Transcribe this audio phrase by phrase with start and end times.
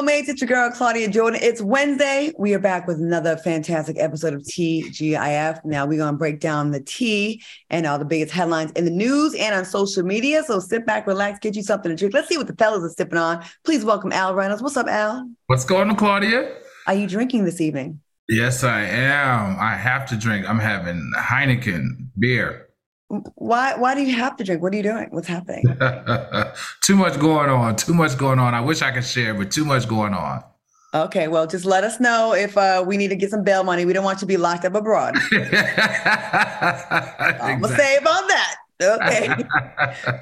[0.00, 0.28] Soulmates?
[0.28, 1.40] It's your girl, Claudia Jordan.
[1.42, 2.32] It's Wednesday.
[2.38, 5.62] We are back with another fantastic episode of TGIF.
[5.66, 8.90] Now, we're going to break down the T and all the biggest headlines in the
[8.90, 10.42] news and on social media.
[10.44, 12.14] So sit back, relax, get you something to drink.
[12.14, 13.44] Let's see what the fellas are sipping on.
[13.64, 14.62] Please welcome Al Reynolds.
[14.62, 15.28] What's up, Al?
[15.48, 16.50] What's going on, Claudia?
[16.86, 18.00] Are you drinking this evening?
[18.26, 19.58] Yes, I am.
[19.60, 20.48] I have to drink.
[20.48, 22.69] I'm having Heineken beer.
[23.34, 24.62] Why why do you have to drink?
[24.62, 25.08] What are you doing?
[25.10, 25.64] What's happening?
[26.80, 27.74] too much going on.
[27.74, 28.54] Too much going on.
[28.54, 30.44] I wish I could share, but too much going on.
[30.94, 33.84] Okay, well, just let us know if uh, we need to get some bail money.
[33.84, 35.16] We don't want you to be locked up abroad.
[35.32, 35.58] exactly.
[37.40, 38.54] I'm gonna save on that.
[38.80, 39.28] Okay.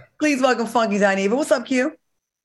[0.19, 1.37] Please welcome Funky Dineva.
[1.37, 1.93] What's up, Q?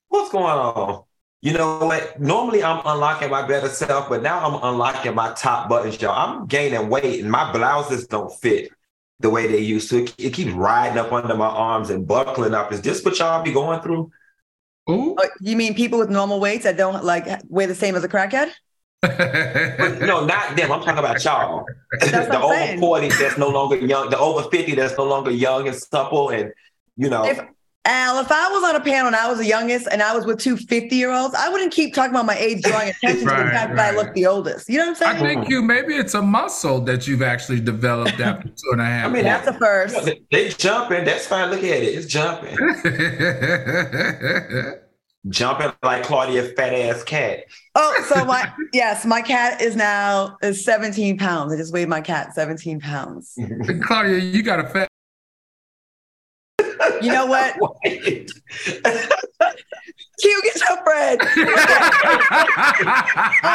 [0.10, 1.04] What's going on?
[1.42, 2.20] You know what?
[2.20, 6.12] Normally I'm unlocking my better self, but now I'm unlocking my top buttons, y'all.
[6.12, 8.72] I'm gaining weight and my blouses don't fit
[9.20, 10.04] the way they used to.
[10.04, 12.72] It, it keeps riding up under my arms and buckling up.
[12.72, 14.12] Is this what y'all be going through?
[14.90, 15.16] Ooh.
[15.16, 18.10] Uh, you mean people with normal weights that don't like weigh the same as a
[18.10, 18.52] crackhead?
[19.04, 20.72] no, not them.
[20.72, 21.66] I'm talking about y'all.
[22.00, 22.80] the over saying.
[22.80, 26.30] 40 that's no longer young, the over 50 that's no longer young and supple.
[26.30, 26.52] And,
[26.96, 27.26] you know.
[27.26, 27.40] If,
[27.86, 30.26] Al, if I was on a panel and I was the youngest and I was
[30.26, 33.40] with two 50 year olds, I wouldn't keep talking about my age, drawing attention right,
[33.40, 33.76] to the fact right.
[33.76, 34.70] that I look the oldest.
[34.70, 35.18] You know what I'm saying?
[35.18, 38.86] I think you maybe it's a muscle that you've actually developed after two and a
[38.86, 39.08] half.
[39.08, 39.98] I mean, that's the first.
[39.98, 41.04] You know, they, jumping.
[41.04, 41.50] That's fine.
[41.50, 41.84] Look at it.
[41.84, 42.56] It's jumping.
[45.28, 47.44] jumping like Claudia fat ass cat.
[47.76, 51.52] Oh, so my yes, my cat is now is 17 pounds.
[51.52, 53.38] I just weighed my cat 17 pounds.
[53.82, 54.88] Claudia, you got a fat
[57.02, 57.54] you know what?
[60.20, 61.20] Q, get your bread.
[61.22, 61.28] oh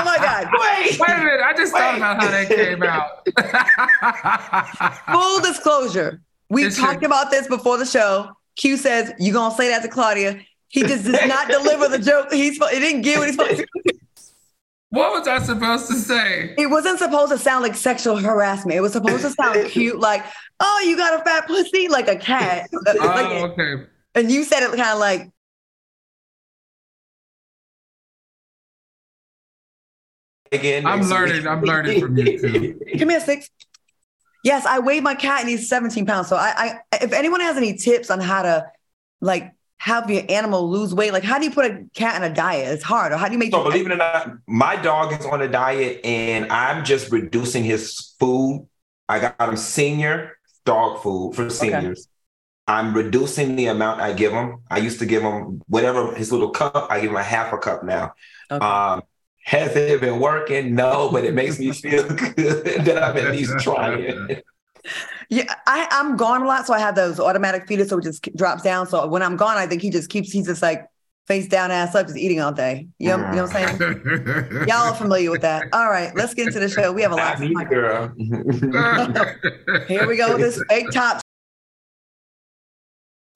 [0.04, 0.48] my God.
[0.52, 0.98] Wait.
[0.98, 1.40] Wait a minute.
[1.40, 1.80] I just Wait.
[1.80, 3.26] thought about how that came out.
[5.12, 6.20] Full disclosure.
[6.50, 8.30] We talked about this before the show.
[8.56, 10.40] Q says, You're gonna say that to Claudia.
[10.68, 12.32] He just does not deliver the joke.
[12.32, 13.66] He's he didn't get what he's supposed to.
[14.90, 16.54] What was I supposed to say?
[16.56, 18.76] It wasn't supposed to sound like sexual harassment.
[18.76, 20.24] It was supposed to sound cute, like,
[20.60, 22.68] oh, you got a fat pussy, like a cat.
[22.86, 23.84] oh, like, okay.
[24.14, 25.30] And you said it kind of like,
[30.50, 31.46] Again, I'm learning.
[31.46, 32.80] I'm learning from you too.
[32.96, 33.50] Give me a six.
[34.44, 36.28] Yes, I weighed my cat and he's 17 pounds.
[36.28, 38.66] So I, I, if anyone has any tips on how to
[39.20, 41.12] like help your animal lose weight?
[41.12, 42.68] Like, how do you put a cat on a diet?
[42.68, 43.12] It's hard.
[43.12, 43.52] Or how do you make?
[43.52, 47.64] So, believe it or not, my dog is on a diet, and I'm just reducing
[47.64, 48.68] his food.
[49.08, 52.00] I got him senior dog food for seniors.
[52.00, 52.08] Okay.
[52.68, 54.58] I'm reducing the amount I give him.
[54.70, 56.88] I used to give him whatever his little cup.
[56.90, 58.12] I give him a half a cup now.
[58.50, 58.64] Okay.
[58.64, 59.02] Um,
[59.44, 60.74] has it been working?
[60.74, 62.06] No, but it makes me feel
[62.36, 64.42] good that I'm at least trying.
[65.30, 68.34] Yeah, I, I'm gone a lot, so I have those automatic feeders, so it just
[68.34, 68.86] drops down.
[68.86, 70.86] So when I'm gone, I think he just keeps, he's just like
[71.26, 72.88] face down, ass up, just eating all day.
[72.98, 74.66] You know, you know what I'm saying?
[74.66, 75.68] Y'all are familiar with that.
[75.74, 76.92] All right, let's get into the show.
[76.92, 77.42] We have a lot.
[77.42, 78.14] Of girl.
[79.86, 81.20] Here we go with this fake top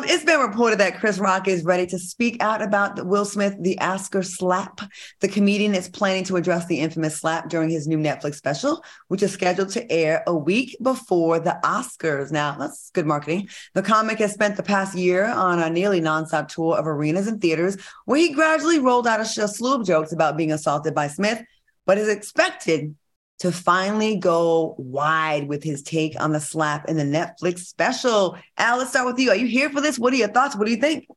[0.04, 3.56] it's been reported that Chris Rock is ready to speak out about the Will Smith,
[3.60, 4.80] the Oscar slap.
[5.20, 9.22] The comedian is planning to address the infamous slap during his new Netflix special, which
[9.22, 12.32] is scheduled to air a week before the Oscars.
[12.32, 13.48] Now, that's good marketing.
[13.74, 17.40] The comic has spent the past year on a nearly nonstop tour of arenas and
[17.40, 21.42] theaters where he gradually rolled out a slew of jokes about being assaulted by Smith,
[21.86, 22.94] but is expected
[23.42, 28.38] to finally go wide with his take on the slap in the Netflix special.
[28.56, 29.30] Al, let's start with you.
[29.30, 29.98] Are you here for this?
[29.98, 30.54] What are your thoughts?
[30.54, 31.08] What do you think?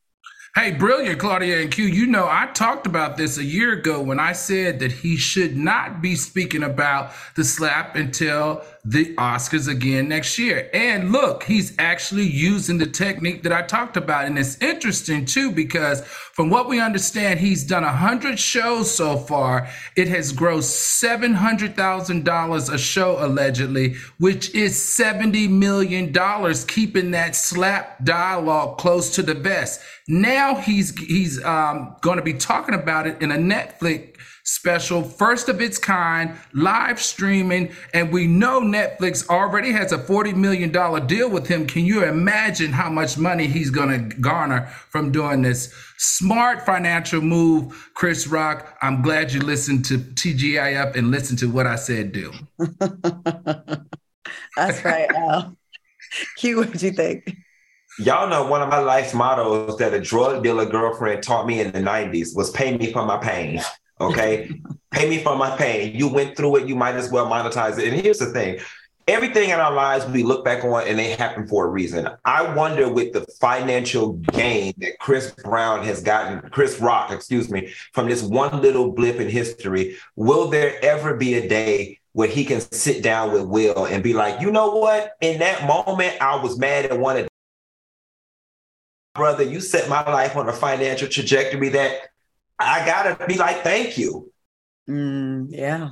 [0.56, 1.84] Hey, brilliant, Claudia and Q.
[1.84, 5.56] You know, I talked about this a year ago when I said that he should
[5.56, 10.70] not be speaking about the slap until the Oscars again next year.
[10.72, 14.26] And look, he's actually using the technique that I talked about.
[14.26, 19.16] And it's interesting too, because from what we understand, he's done a 100 shows so
[19.16, 19.68] far.
[19.96, 26.12] It has grossed $700,000 a show, allegedly, which is $70 million,
[26.68, 29.80] keeping that slap dialogue close to the vest.
[30.08, 34.15] Now he's he's um, going to be talking about it in a Netflix
[34.46, 37.74] special, first of its kind, live streaming.
[37.92, 40.70] And we know Netflix already has a $40 million
[41.06, 41.66] deal with him.
[41.66, 45.74] Can you imagine how much money he's going to garner from doing this?
[45.98, 48.78] Smart financial move, Chris Rock.
[48.82, 52.32] I'm glad you listened to TGIF and listened to what I said do.
[54.56, 55.56] That's right, Al.
[56.36, 57.36] Q, what do you think?
[57.98, 61.72] Y'all know one of my life's mottos that a drug dealer girlfriend taught me in
[61.72, 63.60] the 90s was pay me for my pain.
[64.00, 64.60] Okay.
[64.90, 65.94] pay me for my pain.
[65.94, 67.92] You went through it, you might as well monetize it.
[67.92, 68.60] And here's the thing
[69.08, 72.08] everything in our lives we look back on and they happen for a reason.
[72.24, 77.72] I wonder with the financial gain that Chris Brown has gotten, Chris Rock, excuse me,
[77.92, 82.44] from this one little blip in history, will there ever be a day where he
[82.44, 85.12] can sit down with Will and be like, you know what?
[85.20, 87.28] In that moment, I was mad and wanted
[89.14, 92.10] brother, you set my life on a financial trajectory that
[92.58, 94.32] I gotta be like, thank you.
[94.88, 95.90] Mm, yeah.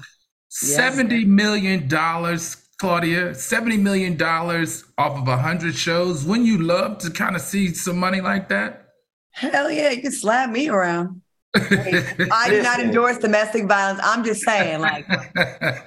[0.50, 6.24] $70 million, Claudia, $70 million off of a 100 shows.
[6.24, 8.88] Wouldn't you love to kind of see some money like that?
[9.32, 11.20] Hell yeah, you can slap me around.
[11.56, 14.00] I do not endorse domestic violence.
[14.02, 15.06] I'm just saying, like,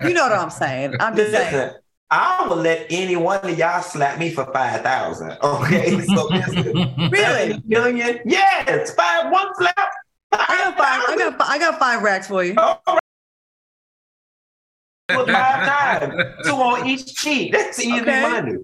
[0.04, 0.96] you know what I'm saying.
[1.00, 1.72] I'm just Listen, saying.
[2.10, 5.38] I will let any one of y'all slap me for five thousand.
[5.44, 6.30] Okay, so
[7.12, 8.20] really million?
[8.26, 9.90] Yes, five one slap.
[10.32, 11.04] Five I got five.
[11.08, 12.56] I got I got five racks for you.
[12.58, 12.78] Oh,
[15.10, 17.54] five times, two on each cheek.
[17.54, 18.22] That's easy okay.
[18.22, 18.58] money.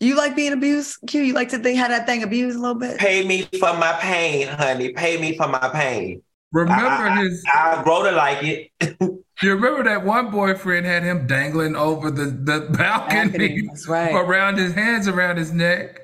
[0.00, 1.22] You like being abused, Q?
[1.22, 2.98] You like to think how that thing abused a little bit?
[2.98, 4.92] Pay me for my pain, honey.
[4.92, 6.22] Pay me for my pain.
[6.52, 7.42] Remember I, his.
[7.52, 8.70] I, I grow to like it.
[9.00, 14.14] you remember that one boyfriend had him dangling over the, the balcony, balcony right.
[14.14, 16.00] around his hands around his neck.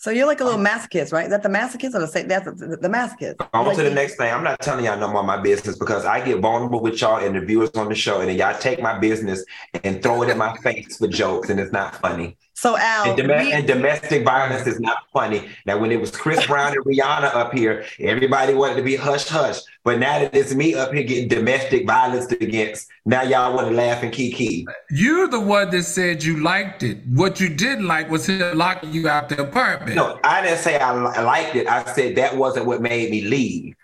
[0.00, 0.64] So you're like a little oh.
[0.64, 1.24] masochist, right?
[1.24, 3.34] Is that the masochist or the same that's the, the masochist?
[3.52, 4.32] On like, to the next thing.
[4.32, 7.34] I'm not telling y'all no more my business because I get vulnerable with y'all and
[7.34, 9.44] the viewers on the show, and then y'all take my business
[9.84, 12.36] and throw it in my face for jokes, and it's not funny.
[12.60, 15.48] So Al, and, dom- we- and, domestic violence is not funny.
[15.64, 19.28] Now, when it was Chris Brown and Rihanna up here, everybody wanted to be hush
[19.28, 19.60] hush.
[19.84, 23.74] But now that it's me up here getting domestic violence against, now y'all want to
[23.74, 24.66] laugh and kiki.
[24.90, 26.98] You're the one that said you liked it.
[27.06, 29.94] What you didn't like was him locking you out the apartment.
[29.94, 31.68] No, I didn't say I liked it.
[31.68, 33.76] I said that wasn't what made me leave.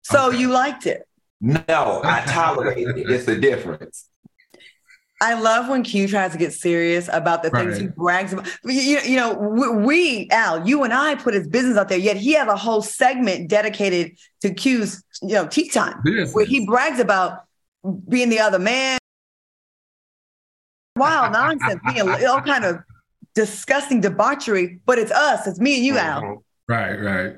[0.00, 0.38] So okay.
[0.38, 1.06] you liked it?
[1.42, 3.10] No, I tolerated it.
[3.10, 4.08] It's the difference.
[5.20, 7.82] I love when Q tries to get serious about the things right.
[7.82, 8.46] he brags about.
[8.64, 12.32] You, you know, we, Al, you and I put his business out there, yet he
[12.32, 16.34] has a whole segment dedicated to Q's, you know, tea time, business.
[16.34, 17.44] where he brags about
[18.08, 18.98] being the other man.
[20.96, 22.78] Wild nonsense, being all kind of
[23.34, 26.22] disgusting debauchery, but it's us, it's me and you, Al.
[26.22, 26.72] Mm-hmm.
[26.72, 27.36] Right, right.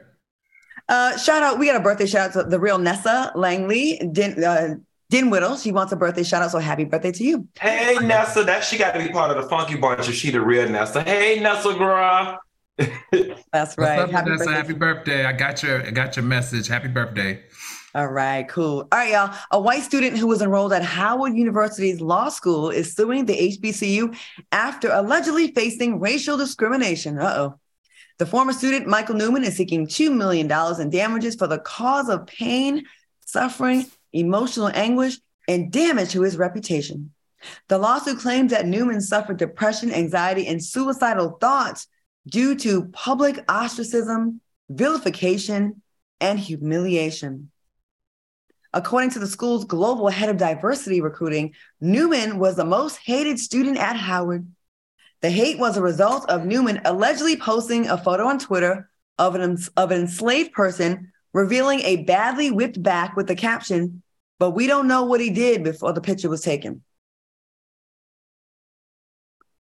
[0.88, 4.42] Uh, shout out, we got a birthday shout out to the real Nessa Langley, Din,
[4.42, 4.76] uh,
[5.08, 6.50] Din Whittle, she wants a birthday shout out.
[6.50, 7.48] So happy birthday to you.
[7.60, 8.42] Hey, Nessa.
[8.42, 11.02] That she got to be part of the funky bunch if she the real Nessa.
[11.02, 12.38] Hey, Nessa girl.
[13.52, 14.10] That's right.
[14.10, 14.52] Happy Nessa, birthday.
[14.52, 15.24] happy birthday.
[15.24, 16.66] I got your I got your message.
[16.66, 17.42] Happy birthday.
[17.94, 18.80] All right, cool.
[18.92, 19.34] All right, y'all.
[19.52, 24.14] A white student who was enrolled at Howard University's law school is suing the HBCU
[24.52, 27.18] after allegedly facing racial discrimination.
[27.18, 27.60] Uh oh.
[28.18, 30.50] The former student, Michael Newman, is seeking $2 million
[30.80, 32.84] in damages for the cause of pain,
[33.26, 33.86] suffering,
[34.16, 35.18] emotional anguish,
[35.48, 37.12] and damage to his reputation.
[37.68, 41.86] The lawsuit claims that Newman suffered depression, anxiety, and suicidal thoughts
[42.26, 45.82] due to public ostracism, vilification,
[46.20, 47.50] and humiliation.
[48.72, 53.78] According to the school's global head of diversity recruiting, Newman was the most hated student
[53.78, 54.46] at Howard.
[55.22, 59.58] The hate was a result of Newman allegedly posting a photo on Twitter of an,
[59.76, 64.02] of an enslaved person revealing a badly whipped back with the caption,
[64.38, 66.82] but we don't know what he did before the picture was taken.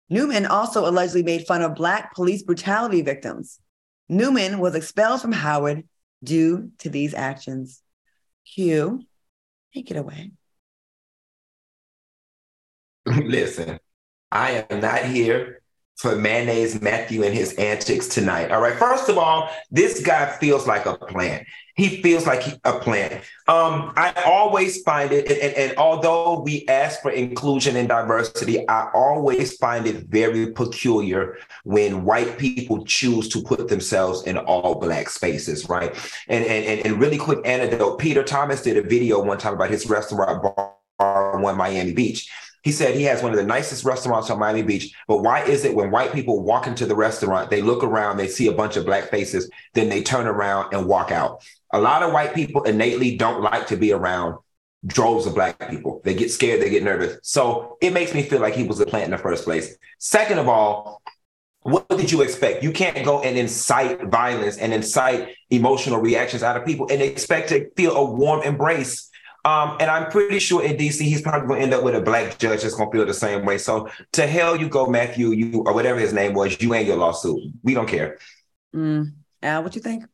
[0.09, 3.59] Newman also allegedly made fun of Black police brutality victims.
[4.07, 5.83] Newman was expelled from Howard
[6.23, 7.81] due to these actions.
[8.45, 9.01] Q,
[9.73, 10.31] take it away.
[13.05, 13.79] Listen,
[14.31, 15.61] I am not here
[15.97, 18.51] for mayonnaise Matthew and his antics tonight.
[18.51, 18.77] All right.
[18.77, 21.47] First of all, this guy feels like a plant.
[21.75, 23.13] He feels like he, a plant.
[23.47, 28.67] Um, I always find it, and, and, and, although we ask for inclusion and diversity,
[28.69, 34.75] I always find it very peculiar when white people choose to put themselves in all
[34.75, 35.93] black spaces, right?
[36.29, 39.85] And and and, really quick anecdote: Peter Thomas did a video one time about his
[39.89, 40.43] restaurant
[40.97, 42.29] bar one Miami Beach
[42.65, 44.91] he said he has one of the nicest restaurants on Miami Beach.
[45.07, 48.27] But why is it when white people walk into the restaurant, they look around, they
[48.27, 51.43] see a bunch of black faces, then they turn around and walk out?
[51.75, 54.37] A lot of white people innately don't like to be around
[54.85, 56.01] droves of black people.
[56.05, 57.19] They get scared, they get nervous.
[57.21, 59.75] So it makes me feel like he was a plant in the first place.
[59.99, 61.01] Second of all,
[61.63, 62.63] what did you expect?
[62.63, 67.49] You can't go and incite violence and incite emotional reactions out of people and expect
[67.49, 69.09] to feel a warm embrace.
[69.43, 72.01] Um, and I'm pretty sure in DC, he's probably going to end up with a
[72.01, 73.57] black judge that's going to feel the same way.
[73.57, 76.95] So to hell you go, Matthew, you or whatever his name was, you and your
[76.95, 77.51] lawsuit.
[77.63, 78.17] We don't care.
[78.73, 79.11] Mm.
[79.43, 80.05] Al, what do you think?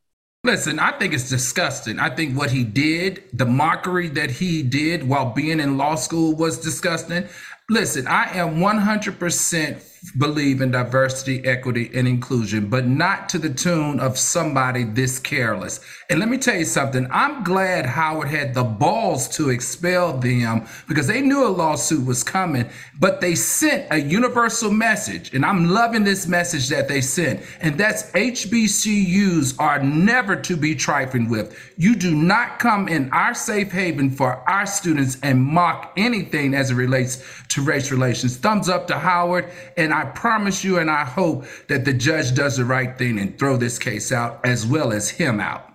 [0.43, 1.99] Listen, I think it's disgusting.
[1.99, 6.35] I think what he did, the mockery that he did while being in law school
[6.35, 7.27] was disgusting.
[7.69, 13.99] Listen, I am 100% believe in diversity, equity, and inclusion, but not to the tune
[13.99, 15.79] of somebody this careless.
[16.09, 17.07] And let me tell you something.
[17.11, 22.23] I'm glad Howard had the balls to expel them because they knew a lawsuit was
[22.23, 22.67] coming,
[22.99, 25.35] but they sent a universal message.
[25.35, 27.41] And I'm loving this message that they sent.
[27.59, 31.73] And that's HBCUs are never to be trifled with.
[31.77, 36.71] You do not come in our safe haven for our students and mock anything as
[36.71, 38.37] it relates to race relations.
[38.37, 39.49] Thumbs up to Howard.
[39.77, 43.19] And and I promise you and I hope that the judge does the right thing
[43.19, 45.67] and throw this case out as well as him out.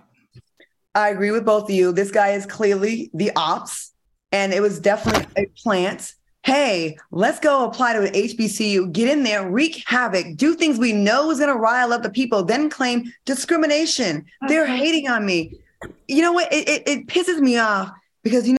[0.95, 1.91] I agree with both of you.
[1.91, 3.93] This guy is clearly the ops,
[4.31, 6.15] and it was definitely a plant.
[6.41, 10.93] Hey, let's go apply to an HBCU, get in there, wreak havoc, do things we
[10.93, 14.25] know is going to rile up the people, then claim discrimination.
[14.47, 15.59] They're hating on me.
[16.07, 16.51] You know what?
[16.51, 17.91] It, it, it pisses me off
[18.23, 18.57] because, you know,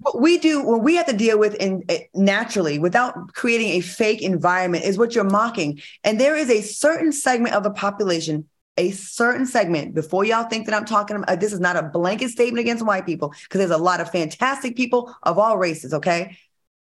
[0.00, 3.80] what we do what we have to deal with in eh, naturally without creating a
[3.80, 5.80] fake environment is what you're mocking.
[6.02, 10.66] And there is a certain segment of the population a certain segment before y'all think
[10.66, 13.70] that i'm talking about this is not a blanket statement against white people because there's
[13.70, 16.36] a lot of fantastic people of all races okay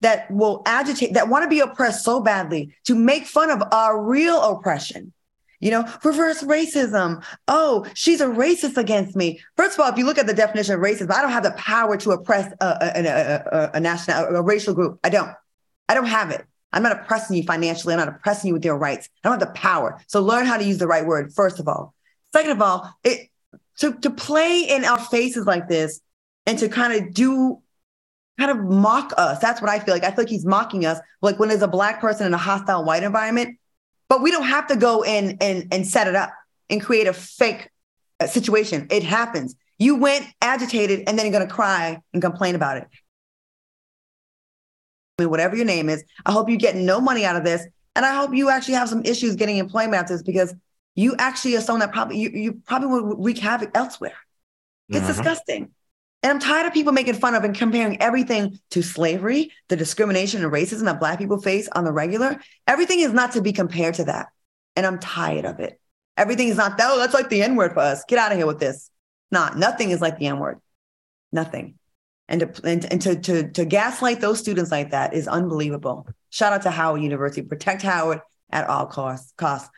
[0.01, 4.01] that will agitate that want to be oppressed so badly to make fun of our
[4.01, 5.11] real oppression
[5.59, 7.23] you know, reverse racism.
[7.47, 9.39] Oh, she's a racist against me.
[9.57, 11.51] First of all, if you look at the definition of racism, I don't have the
[11.51, 14.99] power to oppress a, a, a, a national, a racial group.
[15.03, 15.31] I don't.
[15.87, 16.45] I don't have it.
[16.71, 17.93] I'm not oppressing you financially.
[17.93, 19.09] I'm not oppressing you with your rights.
[19.23, 19.99] I don't have the power.
[20.07, 21.95] So learn how to use the right word, first of all.
[22.31, 23.29] Second of all, it
[23.79, 25.99] to, to play in our faces like this
[26.45, 27.61] and to kind of do
[28.37, 29.39] kind of mock us.
[29.39, 30.03] That's what I feel like.
[30.03, 30.99] I feel like he's mocking us.
[31.21, 33.57] Like when there's a black person in a hostile white environment,
[34.09, 36.33] but we don't have to go in and, and set it up
[36.69, 37.69] and create a fake
[38.19, 38.87] uh, situation.
[38.89, 39.55] It happens.
[39.77, 42.87] You went agitated and then you're going to cry and complain about it.
[45.17, 47.65] I mean, whatever your name is, I hope you get no money out of this.
[47.95, 50.53] And I hope you actually have some issues getting employment out of this because
[50.95, 54.13] you actually are someone that probably, you, you probably would wreak havoc elsewhere.
[54.89, 55.07] It's mm-hmm.
[55.07, 55.71] disgusting.
[56.21, 60.43] And I'm tired of people making fun of and comparing everything to slavery, the discrimination
[60.43, 62.39] and racism that Black people face on the regular.
[62.67, 64.27] Everything is not to be compared to that.
[64.75, 65.79] And I'm tired of it.
[66.17, 68.03] Everything is not, oh, that's like the N word for us.
[68.05, 68.91] Get out of here with this.
[69.31, 70.59] Not, nothing is like the N word.
[71.31, 71.75] Nothing.
[72.27, 76.07] And, to, and, and to, to, to gaslight those students like that is unbelievable.
[76.29, 77.41] Shout out to Howard University.
[77.43, 78.19] Protect Howard
[78.51, 79.33] at all costs.
[79.37, 79.69] costs.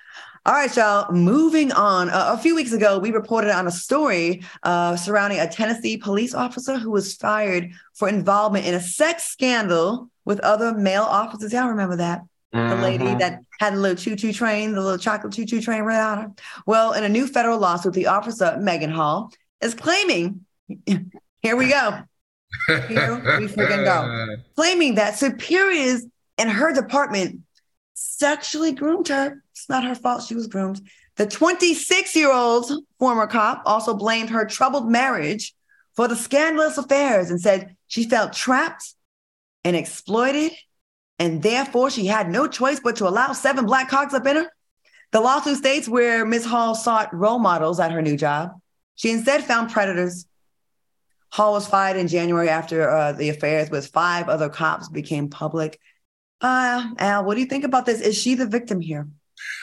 [0.43, 1.11] All right, y'all.
[1.11, 2.09] Moving on.
[2.09, 6.33] Uh, a few weeks ago, we reported on a story uh, surrounding a Tennessee police
[6.33, 11.53] officer who was fired for involvement in a sex scandal with other male officers.
[11.53, 12.23] Y'all remember that?
[12.55, 12.69] Mm-hmm.
[12.69, 13.19] The lady mm-hmm.
[13.19, 16.31] that had a little choo-choo train, the little chocolate choo-choo train right on her.
[16.65, 19.31] Well, in a new federal lawsuit, the officer Megan Hall
[19.61, 20.43] is claiming.
[20.87, 21.99] Here we go.
[22.67, 24.35] Here we freaking go.
[24.55, 26.03] Claiming that superiors
[26.37, 27.41] in her department
[28.01, 29.43] sexually groomed her.
[29.51, 30.23] It's not her fault.
[30.23, 30.81] She was groomed.
[31.17, 35.53] The 26 year old former cop also blamed her troubled marriage
[35.95, 38.95] for the scandalous affairs and said she felt trapped
[39.63, 40.51] and exploited,
[41.19, 44.51] and therefore she had no choice but to allow seven black cocks up in her.
[45.11, 46.45] The lawsuit states where Ms.
[46.45, 48.59] Hall sought role models at her new job.
[48.95, 50.25] She instead found predators.
[51.29, 55.79] Hall was fired in January after uh, the affairs with five other cops became public.
[56.41, 58.01] Uh, Al, what do you think about this?
[58.01, 59.07] Is she the victim here?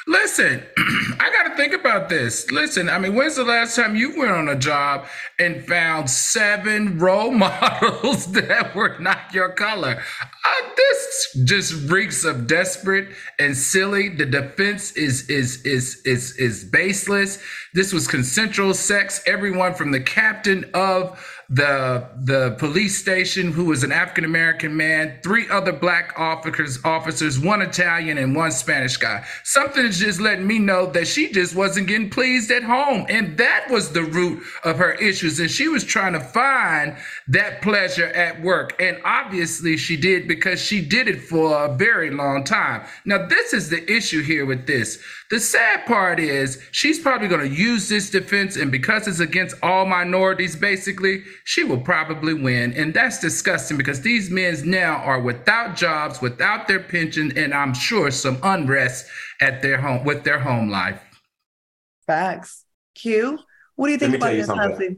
[0.07, 0.63] Listen,
[1.21, 2.51] I got to think about this.
[2.51, 5.07] Listen, I mean, when's the last time you went on a job
[5.39, 10.03] and found seven role models that were not your color?
[10.23, 13.09] Uh, this just reeks of desperate
[13.39, 14.09] and silly.
[14.09, 17.43] The defense is is is is is baseless.
[17.75, 19.23] This was consensual sex.
[19.27, 21.19] Everyone from the captain of
[21.51, 27.41] the the police station who was an African American man, three other black officers, officers,
[27.41, 29.25] one Italian and one Spanish guy.
[29.45, 33.39] Something is just letting me know that she just wasn't getting pleased at home, and
[33.39, 35.41] that was the root of her issues.
[35.41, 36.97] And she was trying to find
[37.29, 42.11] that pleasure at work, and obviously she did because she did it for a very
[42.11, 42.87] long time.
[43.07, 45.03] Now this is the issue here with this.
[45.31, 49.57] The sad part is she's probably going to use this defense, and because it's against
[49.63, 52.73] all minorities, basically, she will probably win.
[52.73, 57.75] And that's disgusting because these men now are without jobs, without their pension, and I'm
[57.75, 59.07] sure some unrest
[59.43, 61.03] at their home with their home life.
[62.07, 62.65] Facts.
[62.95, 63.39] Q,
[63.77, 64.97] what do you think about this,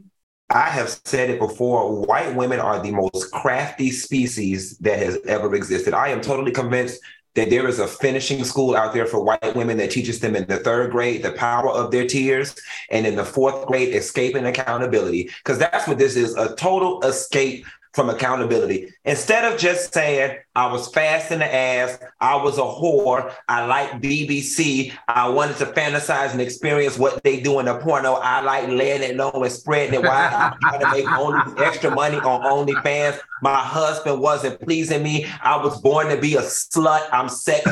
[0.49, 2.05] I have said it before.
[2.05, 5.93] White women are the most crafty species that has ever existed.
[5.93, 6.99] I am totally convinced
[7.35, 10.45] that there is a finishing school out there for white women that teaches them in
[10.47, 12.55] the third grade the power of their tears
[12.89, 15.29] and in the fourth grade escape and accountability.
[15.43, 18.93] Because that's what this is a total escape from accountability.
[19.05, 23.65] Instead of just saying, I was fast in the ass, I was a whore, I
[23.65, 28.41] like BBC, I wanted to fantasize and experience what they do in the porno, I
[28.41, 32.17] like laying it low and spreading it wide, I'm trying to make only extra money
[32.17, 33.19] on OnlyFans.
[33.41, 35.25] My husband wasn't pleasing me.
[35.41, 37.07] I was born to be a slut.
[37.11, 37.65] I'm sex.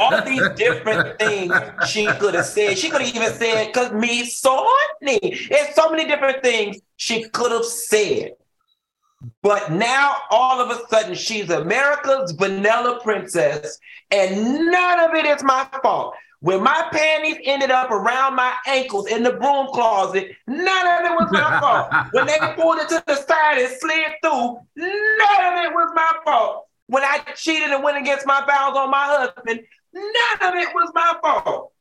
[0.00, 1.52] All these different things
[1.88, 2.78] she could have said.
[2.78, 5.18] She could have even said, cause me so horny.
[5.22, 8.34] It's so many different things she could have said.
[9.42, 13.78] But now all of a sudden she's America's vanilla princess,
[14.10, 16.14] and none of it is my fault.
[16.40, 21.14] When my panties ended up around my ankles in the broom closet, none of it
[21.14, 22.06] was my fault.
[22.12, 26.12] When they pulled it to the side and slid through, none of it was my
[26.24, 26.66] fault.
[26.88, 29.60] When I cheated and went against my vows on my husband,
[29.92, 31.72] none of it was my fault.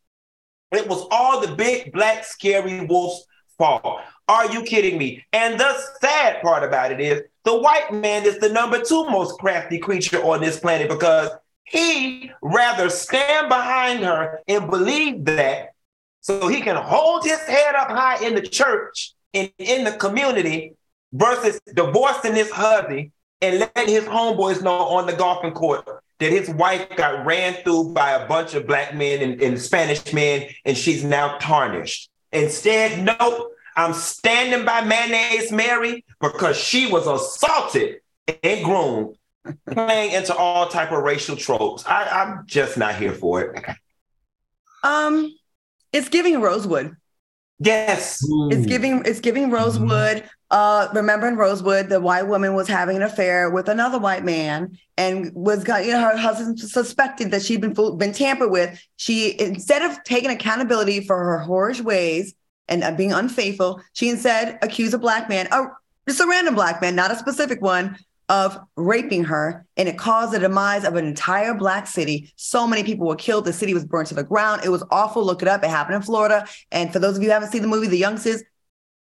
[0.71, 3.25] It was all the big black scary wolf's
[3.57, 4.00] fault.
[4.31, 5.25] Are you kidding me?
[5.33, 9.38] And the sad part about it is the white man is the number two most
[9.38, 11.31] crafty creature on this planet because
[11.65, 15.73] he rather stand behind her and believe that
[16.21, 20.75] so he can hold his head up high in the church and in the community
[21.11, 23.11] versus divorcing his hubby
[23.41, 25.85] and letting his homeboys know on the golfing court
[26.19, 30.13] that his wife got ran through by a bunch of black men and, and Spanish
[30.13, 32.09] men and she's now tarnished.
[32.31, 38.01] Instead, nope, I'm standing by Mayonnaise Mary because she was assaulted
[38.44, 39.16] and groomed,
[39.72, 41.86] playing into all type of racial tropes.
[41.86, 43.66] I, I'm just not here for it.
[44.84, 45.34] Um,
[45.94, 46.96] it's giving Rosewood.
[47.60, 48.20] Yes.
[48.50, 50.24] It's giving it's giving Rosewood.
[50.50, 54.77] Uh, remember in Rosewood, the white woman was having an affair with another white man
[54.98, 58.84] and was got you know her husband suspected that she'd been been tampered with.
[58.98, 62.34] She instead of taking accountability for her whorish ways,
[62.72, 65.68] and uh, being unfaithful, she instead accused a black man, a,
[66.07, 67.98] just a random black man, not a specific one,
[68.29, 69.66] of raping her.
[69.75, 72.31] And it caused the demise of an entire black city.
[72.38, 73.44] So many people were killed.
[73.44, 74.62] The city was burned to the ground.
[74.64, 75.25] It was awful.
[75.25, 75.64] Look it up.
[75.66, 76.48] It happened in Florida.
[76.72, 78.42] And for those of you who haven't seen the movie, The Youngsters,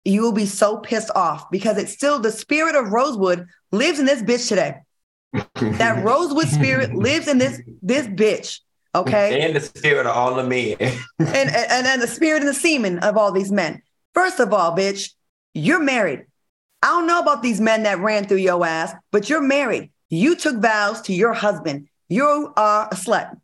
[0.04, 4.08] you will be so pissed off because it's still the spirit of Rosewood lives in
[4.08, 4.78] this bitch today.
[5.54, 8.62] that Rosewood spirit lives in this this bitch.
[8.96, 9.42] Okay.
[9.42, 10.76] And the spirit of all the men.
[11.20, 13.82] and, and, and the spirit and the semen of all these men.
[14.14, 15.12] First of all, bitch,
[15.54, 16.26] you're married.
[16.82, 19.92] I don't know about these men that ran through your ass, but you're married.
[20.10, 21.88] You took vows to your husband.
[22.08, 23.38] You are a slut.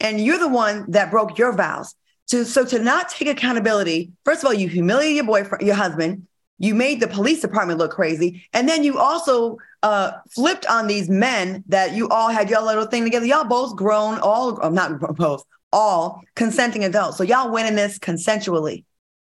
[0.00, 1.94] And you're the one that broke your vows.
[2.28, 6.26] To, so to not take accountability, first of all, you humiliate your boyfriend, your husband.
[6.60, 8.44] You made the police department look crazy.
[8.52, 12.84] And then you also uh, flipped on these men that you all had your little
[12.84, 13.24] thing together.
[13.24, 15.42] Y'all both grown, all, oh, not both,
[15.72, 17.16] all consenting adults.
[17.16, 18.84] So y'all winning this consensually.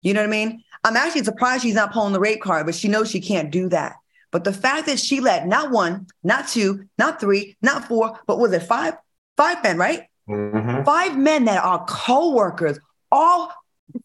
[0.02, 0.64] You know what I mean?
[0.84, 3.70] I'm actually surprised she's not pulling the rape card, but she knows she can't do
[3.70, 3.96] that.
[4.32, 8.38] But the fact that she let not one, not two, not three, not four, but
[8.38, 8.96] was it five?
[9.38, 10.08] Five men, right?
[10.28, 10.84] Mm-hmm.
[10.84, 12.80] Five men that are co-workers,
[13.12, 13.54] all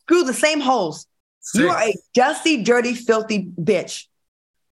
[0.07, 1.07] through the same holes.
[1.55, 4.07] You are a dusty, dirty, filthy bitch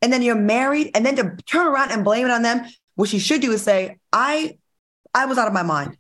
[0.06, 3.10] and then you're married, and then to turn around and blame it on them, what
[3.10, 4.58] she should do is say, I
[5.16, 5.98] I was out of my mind.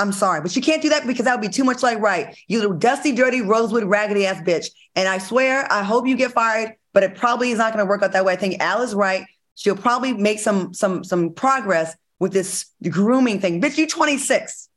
[0.00, 2.36] I'm sorry, but she can't do that because that would be too much like right.
[2.48, 4.66] You little dusty, dirty, rosewood, raggedy ass bitch.
[4.96, 7.88] And I swear, I hope you get fired, but it probably is not going to
[7.88, 8.32] work out that way.
[8.32, 9.24] I think Al is right.
[9.54, 13.60] She'll probably make some some some progress with this grooming thing.
[13.60, 14.68] Bitch, you 26.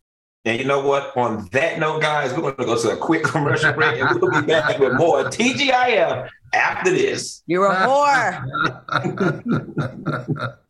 [0.48, 1.16] And you know what?
[1.18, 4.32] On that note, guys, we're going to go to a quick commercial break and we'll
[4.32, 7.44] be back with more TGIF after this.
[7.48, 8.48] You're a whore.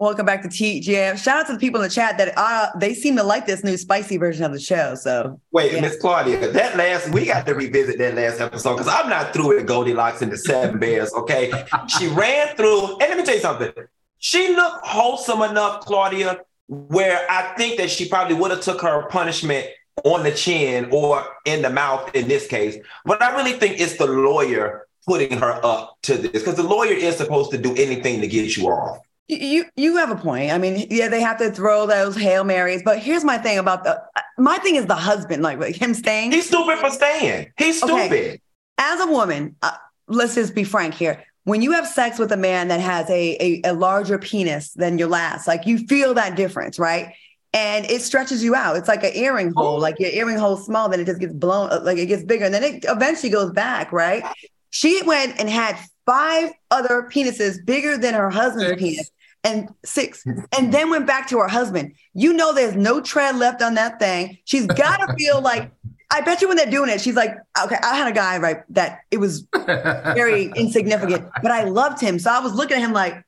[0.00, 1.22] Welcome back to TGM.
[1.22, 3.62] Shout out to the people in the chat that uh, they seem to like this
[3.62, 4.94] new spicy version of the show.
[4.94, 5.82] So wait, yeah.
[5.82, 9.56] Miss Claudia, that last we got to revisit that last episode because I'm not through
[9.56, 11.12] with Goldilocks and the Seven Bears.
[11.12, 11.52] Okay,
[11.86, 13.72] she ran through, and let me tell you something.
[14.16, 19.06] She looked wholesome enough, Claudia, where I think that she probably would have took her
[19.08, 19.66] punishment
[20.04, 22.82] on the chin or in the mouth in this case.
[23.04, 26.94] But I really think it's the lawyer putting her up to this because the lawyer
[26.94, 29.00] is supposed to do anything to get you off.
[29.30, 30.50] You you have a point.
[30.52, 32.82] I mean, yeah, they have to throw those hail marys.
[32.82, 34.02] But here's my thing about the
[34.38, 36.32] my thing is the husband, like him staying.
[36.32, 37.52] He's stupid for staying.
[37.56, 37.94] He's stupid.
[37.96, 38.40] Okay.
[38.78, 39.72] As a woman, uh,
[40.08, 41.24] let's just be frank here.
[41.44, 44.98] When you have sex with a man that has a, a a larger penis than
[44.98, 47.14] your last, like you feel that difference, right?
[47.52, 48.76] and it stretches you out.
[48.76, 49.80] It's like an earring hole.
[49.80, 52.44] Like your earring hole small, then it just gets blown, uh, like it gets bigger,
[52.44, 54.22] and then it eventually goes back, right?
[54.70, 59.10] She went and had five other penises bigger than her husband's penis,
[59.44, 61.94] and six, and then went back to her husband.
[62.12, 64.38] You know, there's no tread left on that thing.
[64.44, 65.70] She's got to feel like.
[66.12, 68.64] I bet you when they're doing it, she's like, okay, I had a guy right
[68.70, 72.18] that it was very insignificant, but I loved him.
[72.18, 73.22] So I was looking at him like,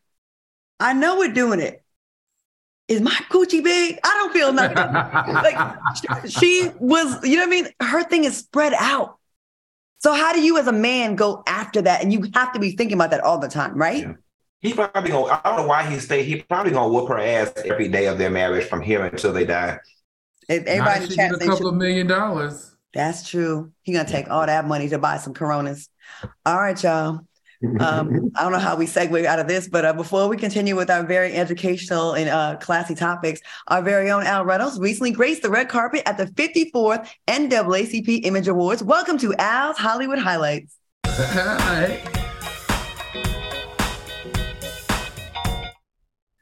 [0.80, 1.82] I know we're doing it
[2.92, 3.98] is my coochie big?
[4.04, 4.76] I don't feel nothing.
[4.76, 7.68] like she was, you know what I mean?
[7.80, 9.18] Her thing is spread out.
[10.00, 12.02] So how do you as a man go after that?
[12.02, 14.02] And you have to be thinking about that all the time, right?
[14.02, 14.14] Yeah.
[14.62, 16.24] He probably gonna, I don't know why he stayed.
[16.24, 19.44] He probably gonna whoop her ass every day of their marriage from here until they
[19.44, 19.80] die.
[20.48, 22.76] Everybody in chat a couple of million dollars.
[22.94, 23.72] That's true.
[23.82, 25.88] He gonna take all that money to buy some Coronas.
[26.46, 27.20] All right, y'all.
[27.80, 30.76] Um, I don't know how we segue out of this, but uh, before we continue
[30.76, 35.42] with our very educational and uh, classy topics, our very own Al Reynolds recently graced
[35.42, 38.84] the red carpet at the 54th NAACP Image Awards.
[38.84, 40.76] Welcome to Al's Hollywood Highlights.
[41.06, 42.21] Hi.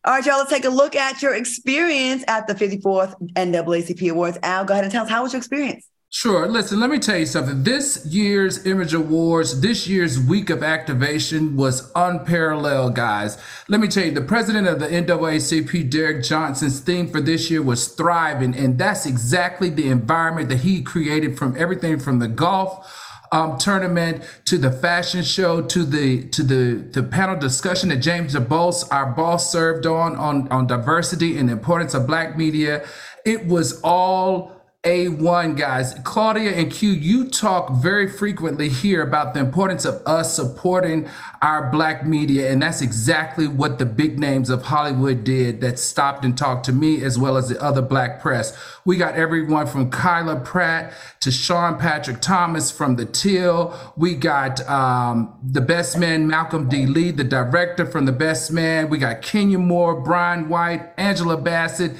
[0.02, 4.38] All right, y'all, let's take a look at your experience at the 54th NAACP Awards.
[4.42, 5.86] Al, go ahead and tell us how was your experience?
[6.08, 6.48] Sure.
[6.48, 7.62] Listen, let me tell you something.
[7.64, 13.36] This year's Image Awards, this year's week of activation was unparalleled, guys.
[13.68, 17.60] Let me tell you, the president of the NAACP, Derrick Johnson's theme for this year
[17.60, 18.56] was thriving.
[18.56, 24.23] And that's exactly the environment that he created from everything from the golf um, tournament
[24.47, 29.12] to the fashion show to the to the the panel discussion that James DuBose, our
[29.12, 32.85] boss, served on on on diversity and importance of Black media.
[33.25, 35.93] It was all a1 guys.
[36.05, 41.07] Claudia and Q, you talk very frequently here about the importance of us supporting
[41.43, 42.51] our black media.
[42.51, 46.73] And that's exactly what the big names of Hollywood did that stopped and talked to
[46.73, 48.57] me as well as the other black press.
[48.87, 53.79] We got everyone from Kyla Pratt to Sean Patrick Thomas from The Till.
[53.99, 56.87] We got um, the best man, Malcolm D.
[56.87, 58.88] Lee, the director from The Best Man.
[58.88, 61.93] We got Kenya Moore, Brian White, Angela Bassett.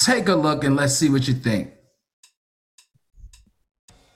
[0.00, 1.72] Take a look and let's see what you think.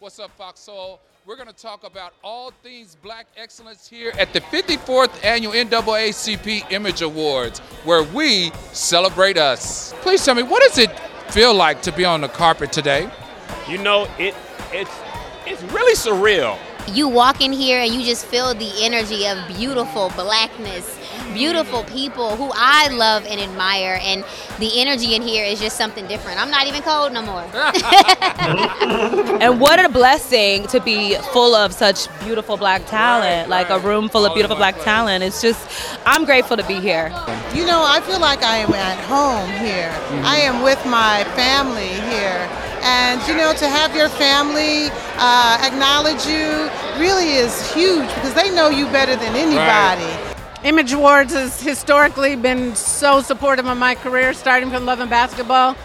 [0.03, 0.99] What's up, Fox Soul?
[1.27, 6.73] We're going to talk about all things black excellence here at the 54th Annual NAACP
[6.73, 9.95] Image Awards, where we celebrate us.
[10.01, 10.91] Please tell me, what does it
[11.31, 13.09] feel like to be on the carpet today?
[13.69, 14.35] You know, it
[14.73, 14.91] it's
[15.47, 16.59] it's really surreal.
[16.89, 20.99] You walk in here and you just feel the energy of beautiful blackness
[21.33, 24.25] beautiful people who I love and admire, and
[24.59, 26.41] the energy in here is just something different.
[26.41, 27.43] I'm not even cold no more.
[29.41, 34.09] and what a blessing to be full of such beautiful black talent, like a room
[34.09, 35.25] full of beautiful black talent.
[35.25, 35.61] It's just,
[36.07, 37.09] I'm grateful to be here.
[37.55, 39.91] You know, I feel like I am at home here.
[39.91, 40.27] Mm-hmm.
[40.27, 42.49] I am with my family here.
[42.83, 46.69] And you know, to have your family uh, acknowledge you
[47.01, 50.05] really is huge because they know you better than anybody.
[50.05, 50.29] Right.
[50.65, 55.77] Image Awards has historically been so supportive of my career, starting from Love and Basketball.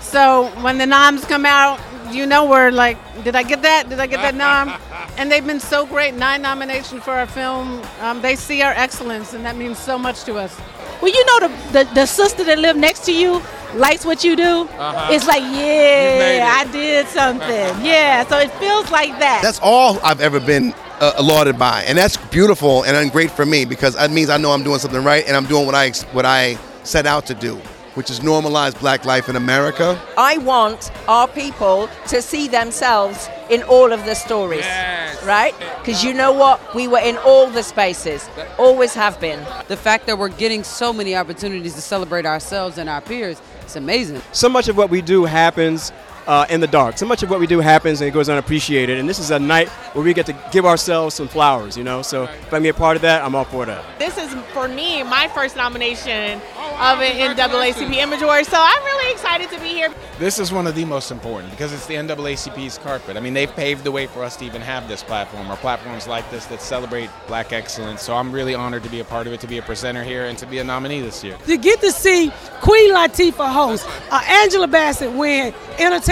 [0.00, 1.78] So when the noms come out,
[2.10, 3.88] you know we're like, did I get that?
[3.88, 4.72] Did I get that nom?
[5.18, 6.14] and they've been so great.
[6.14, 7.82] Nine nominations for our film.
[8.00, 10.58] Um, they see our excellence, and that means so much to us.
[11.02, 13.42] Well, you know the, the, the sister that lived next to you
[13.74, 14.68] likes what you do.
[14.78, 15.08] Uh-huh.
[15.12, 17.84] It's like, yeah, I did something.
[17.84, 19.40] yeah, so it feels like that.
[19.42, 23.64] That's all I've ever been uh, lauded by, and that's beautiful and great for me
[23.64, 26.24] because that means I know I'm doing something right and I'm doing what I what
[26.24, 27.60] I set out to do
[27.94, 30.00] which is normalize black life in America.
[30.16, 35.22] I want our people to see themselves in all of the stories, yes.
[35.24, 35.54] right?
[35.78, 36.74] Because you know what?
[36.74, 38.28] We were in all the spaces,
[38.58, 39.40] always have been.
[39.68, 43.76] The fact that we're getting so many opportunities to celebrate ourselves and our peers, it's
[43.76, 44.22] amazing.
[44.32, 45.92] So much of what we do happens
[46.26, 46.98] uh, in the dark.
[46.98, 48.98] So much of what we do happens and it goes unappreciated.
[48.98, 52.02] And this is a night where we get to give ourselves some flowers, you know.
[52.02, 53.84] So if I can be a part of that, I'm all for that.
[53.98, 56.40] This is for me my first nomination
[56.82, 58.46] of an NAACP Image Award.
[58.46, 59.92] So I'm really excited to be here.
[60.18, 63.16] This is one of the most important because it's the NAACP's carpet.
[63.16, 66.06] I mean, they've paved the way for us to even have this platform or platforms
[66.06, 68.02] like this that celebrate black excellence.
[68.02, 70.26] So I'm really honored to be a part of it, to be a presenter here,
[70.26, 71.36] and to be a nominee this year.
[71.46, 75.54] To get to see Queen Latifah host, uh, Angela Bassett win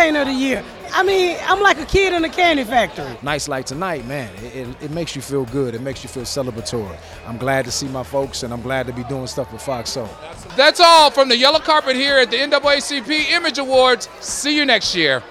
[0.01, 3.15] Entertainer of the Year, I mean, I'm like a kid in a candy factory.
[3.23, 5.75] Nights like tonight, man, it, it, it, makes you feel good.
[5.75, 6.97] It makes you feel celebratory.
[7.27, 9.91] I'm glad to see my folks, and I'm glad to be doing stuff with Fox
[9.91, 10.09] Soul.
[10.57, 14.09] That's all from the yellow carpet here at the NAACP Image Awards.
[14.21, 15.23] See you next year.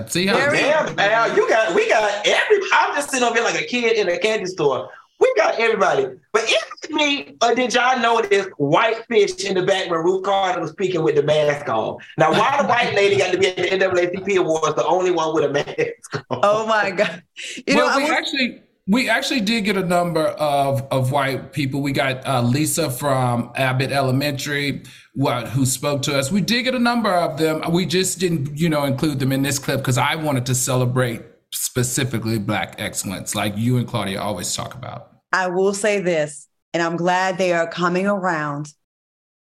[0.07, 2.59] See how damn Al, you got we got every.
[2.73, 4.91] I'm just sitting over here like a kid in a candy store.
[5.19, 6.07] We got everybody.
[6.33, 10.61] But is me, or did y'all notice white fish in the back when Ruth Carter
[10.61, 11.99] was speaking with the mask on?
[12.19, 15.35] Now, why the white lady got to be at the NAACP Awards, the only one
[15.35, 16.41] with a mask on?
[16.43, 17.23] Oh my God.
[17.67, 21.53] You well, know, we was- actually we actually did get a number of, of white
[21.53, 21.83] people.
[21.83, 26.31] We got uh, Lisa from Abbott Elementary what, who spoke to us.
[26.31, 27.63] We did get a number of them.
[27.73, 31.23] We just didn't, you know, include them in this clip because I wanted to celebrate
[31.53, 35.11] specifically Black excellence, like you and Claudia always talk about.
[35.33, 38.73] I will say this, and I'm glad they are coming around.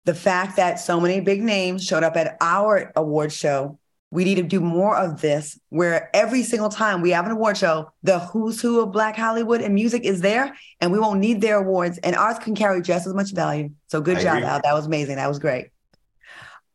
[0.05, 3.79] The fact that so many big names showed up at our award show,
[4.11, 7.57] we need to do more of this where every single time we have an award
[7.57, 11.41] show, the who's who of Black Hollywood and music is there, and we won't need
[11.41, 13.69] their awards, and ours can carry just as much value.
[13.87, 14.49] So good I job, agree.
[14.49, 14.61] Al.
[14.61, 15.15] That was amazing.
[15.15, 15.69] That was great.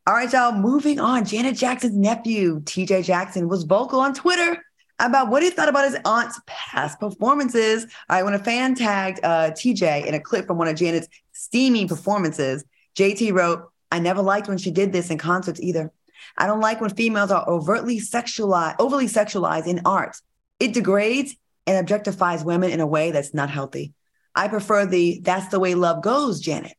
[0.07, 1.23] All right, y'all, moving on.
[1.23, 4.57] Janet Jackson's nephew, TJ Jackson, was vocal on Twitter
[4.99, 7.85] about what he thought about his aunt's past performances.
[8.09, 11.07] All right, when a fan tagged uh, TJ in a clip from one of Janet's
[11.31, 12.63] steamy performances,
[12.95, 15.91] JT wrote, I never liked when she did this in concerts either.
[16.37, 20.17] I don't like when females are overtly sexualized, overly sexualized in art.
[20.59, 21.35] It degrades
[21.65, 23.93] and objectifies women in a way that's not healthy.
[24.35, 26.75] I prefer the that's the way love goes, Janet.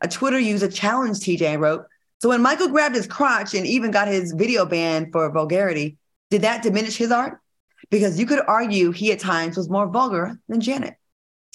[0.00, 1.84] A Twitter user challenged TJ and wrote,
[2.18, 5.96] So when Michael grabbed his crotch and even got his video banned for vulgarity,
[6.30, 7.41] did that diminish his art?
[7.92, 10.94] Because you could argue he at times was more vulgar than Janet.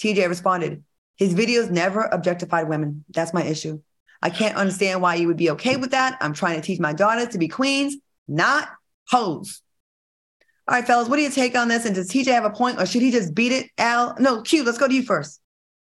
[0.00, 0.84] TJ responded,
[1.16, 3.04] His videos never objectified women.
[3.10, 3.82] That's my issue.
[4.22, 6.16] I can't understand why you would be okay with that.
[6.20, 7.96] I'm trying to teach my daughters to be queens,
[8.28, 8.68] not
[9.08, 9.62] hoes.
[10.68, 11.84] All right, fellas, what do you take on this?
[11.84, 13.66] And does TJ have a point or should he just beat it?
[13.76, 15.40] Al, no, Q, let's go to you first.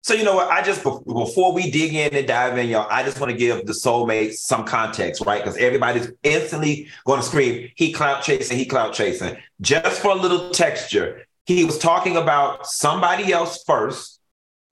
[0.03, 0.49] So you know what?
[0.49, 3.67] I just before we dig in and dive in, y'all, I just want to give
[3.67, 5.43] the soulmate some context, right?
[5.43, 10.15] Because everybody's instantly going to scream, "He clout chasing, he clout chasing." Just for a
[10.15, 14.18] little texture, he was talking about somebody else first,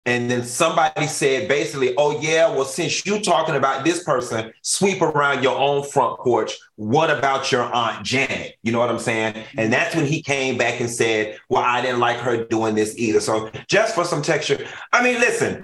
[0.09, 5.03] and then somebody said basically, oh, yeah, well, since you're talking about this person, sweep
[5.03, 6.57] around your own front porch.
[6.77, 8.55] What about your Aunt Janet?
[8.63, 9.35] You know what I'm saying?
[9.35, 9.69] And mm-hmm.
[9.69, 13.19] that's when he came back and said, well, I didn't like her doing this either.
[13.19, 15.63] So just for some texture, I mean, listen,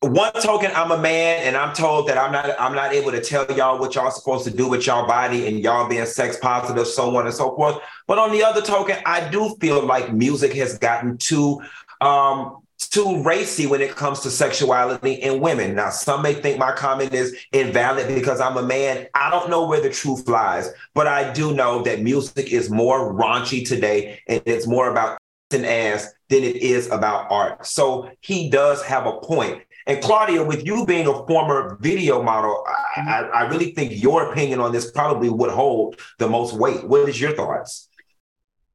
[0.00, 3.20] one token i'm a man and i'm told that i'm not i'm not able to
[3.20, 6.86] tell y'all what y'all supposed to do with y'all body and y'all being sex positive
[6.86, 10.54] so on and so forth but on the other token i do feel like music
[10.54, 11.60] has gotten too
[12.00, 15.74] um too racy when it comes to sexuality in women.
[15.74, 19.06] Now, some may think my comment is invalid because I'm a man.
[19.14, 23.12] I don't know where the truth lies, but I do know that music is more
[23.12, 25.18] raunchy today and it's more about
[25.52, 27.66] an ass than it is about art.
[27.66, 29.62] So he does have a point.
[29.90, 33.36] And Claudia, with you being a former video model, I, mm-hmm.
[33.36, 36.86] I, really think your opinion on this probably would hold the most weight.
[36.86, 37.88] What is your thoughts?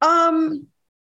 [0.02, 0.66] Um,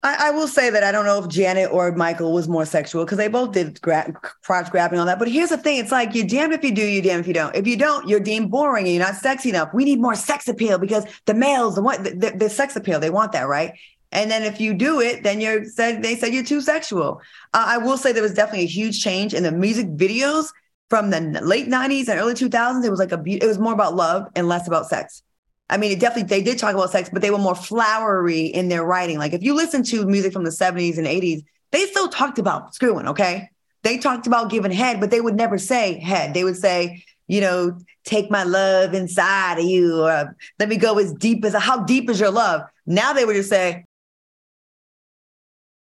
[0.05, 3.05] I, I, will say that I don't know if Janet or Michael was more sexual
[3.05, 4.13] because they both did gra-
[4.45, 5.19] crotch grabbing on that.
[5.19, 7.35] But here's the thing: it's like you're damned if you do, you're damned if you
[7.35, 7.57] don't.
[7.57, 9.75] If you don't, you're deemed boring and you're not sexy enough.
[9.75, 13.01] We need more sex appeal because the males, the what, the, the, the sex appeal,
[13.01, 13.73] they want that, right?
[14.13, 17.21] And then if you do it, then you're said they said you're too sexual.
[17.53, 20.49] Uh, I will say there was definitely a huge change in the music videos
[20.89, 22.85] from the late 90s and early 2000s.
[22.85, 25.23] It was like a it was more about love and less about sex.
[25.71, 28.69] I mean, it definitely they did talk about sex, but they were more flowery in
[28.69, 29.19] their writing.
[29.19, 32.75] Like if you listen to music from the 70s and 80s, they still talked about
[32.75, 33.51] screwing, okay?
[33.83, 36.33] They talked about giving head, but they would never say head.
[36.33, 40.99] They would say, you know, take my love inside of you, or let me go
[40.99, 42.63] as deep as how deep is your love?
[42.87, 43.85] Now they would just say,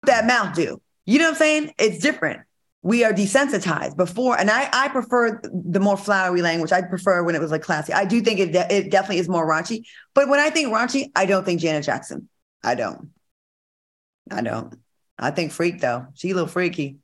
[0.06, 0.80] that mouth do?
[1.06, 1.74] You know what I'm saying?
[1.78, 2.40] It's different.
[2.82, 6.70] We are desensitized before, and I I prefer the more flowery language.
[6.70, 7.92] I prefer when it was like classy.
[7.94, 9.84] I do think it de- it definitely is more raunchy.
[10.14, 12.28] But when I think raunchy, I don't think Janet Jackson.
[12.62, 13.10] I don't.
[14.30, 14.74] I don't.
[15.18, 16.06] I think freak though.
[16.14, 16.98] She a little freaky.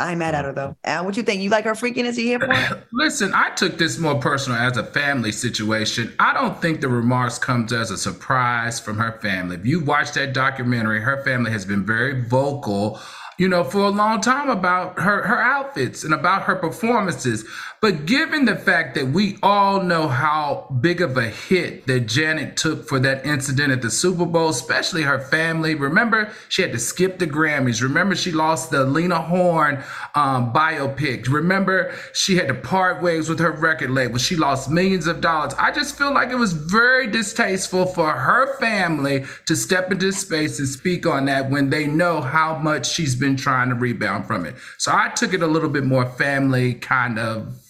[0.00, 0.76] I ain't mad at her though.
[0.84, 1.42] Al, what do you think?
[1.42, 2.16] You like her freakiness?
[2.16, 2.84] You here for?
[2.92, 6.14] Listen, I took this more personal as a family situation.
[6.18, 9.56] I don't think the remarks comes as a surprise from her family.
[9.56, 12.98] If you watch that documentary, her family has been very vocal
[13.40, 17.42] you know, for a long time about her her outfits and about her performances.
[17.80, 22.58] But given the fact that we all know how big of a hit that Janet
[22.58, 25.74] took for that incident at the Super Bowl, especially her family.
[25.74, 27.80] Remember, she had to skip the Grammys.
[27.80, 29.82] Remember, she lost the Lena Horne
[30.14, 31.26] um, biopic.
[31.28, 34.18] Remember, she had to part ways with her record label.
[34.18, 35.54] She lost millions of dollars.
[35.54, 40.58] I just feel like it was very distasteful for her family to step into space
[40.58, 44.46] and speak on that when they know how much she's been trying to rebound from
[44.46, 44.56] it.
[44.78, 47.60] So I took it a little bit more family kind of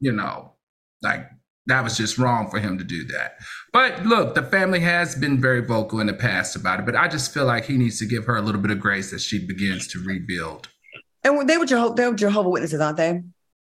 [0.00, 0.52] you know,
[1.02, 1.28] like
[1.66, 3.38] that was just wrong for him to do that.
[3.72, 7.08] But look, the family has been very vocal in the past about it, but I
[7.08, 9.44] just feel like he needs to give her a little bit of grace as she
[9.44, 10.68] begins to rebuild.
[11.24, 13.22] And they were Jehovah, they were Jehovah Witnesses, aren't they?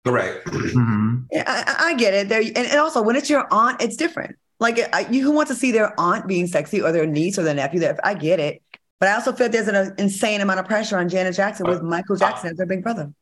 [0.07, 0.47] Correct.
[0.47, 1.23] Mm-hmm.
[1.33, 2.29] Yeah, I, I, get it.
[2.29, 4.37] There, and, and, also when it's your aunt, it's different.
[4.59, 7.43] Like I, you who want to see their aunt being sexy or their niece or
[7.43, 7.81] their nephew.
[7.81, 8.63] That I get it,
[9.01, 11.83] but I also feel there's an insane amount of pressure on Janet Jackson with uh,
[11.83, 13.13] Michael uh, Jackson as their big brother.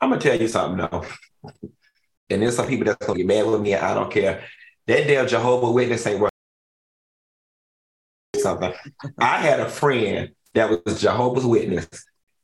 [0.00, 1.04] I'm gonna tell you something though
[2.30, 3.74] and there's some people that's gonna get mad with me.
[3.74, 4.44] I don't care.
[4.86, 6.30] That damn Jehovah Witness ain't worth
[8.36, 8.72] something.
[9.18, 11.88] I had a friend that was Jehovah's Witness,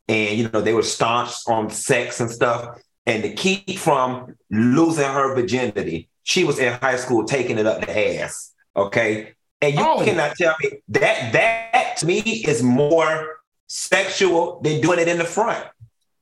[0.09, 2.81] and you know they were staunch on sex and stuff.
[3.07, 7.81] And to keep from losing her virginity, she was in high school taking it up
[7.81, 8.53] the ass.
[8.77, 10.05] Okay, and you oh.
[10.05, 15.25] cannot tell me that that to me is more sexual than doing it in the
[15.25, 15.65] front.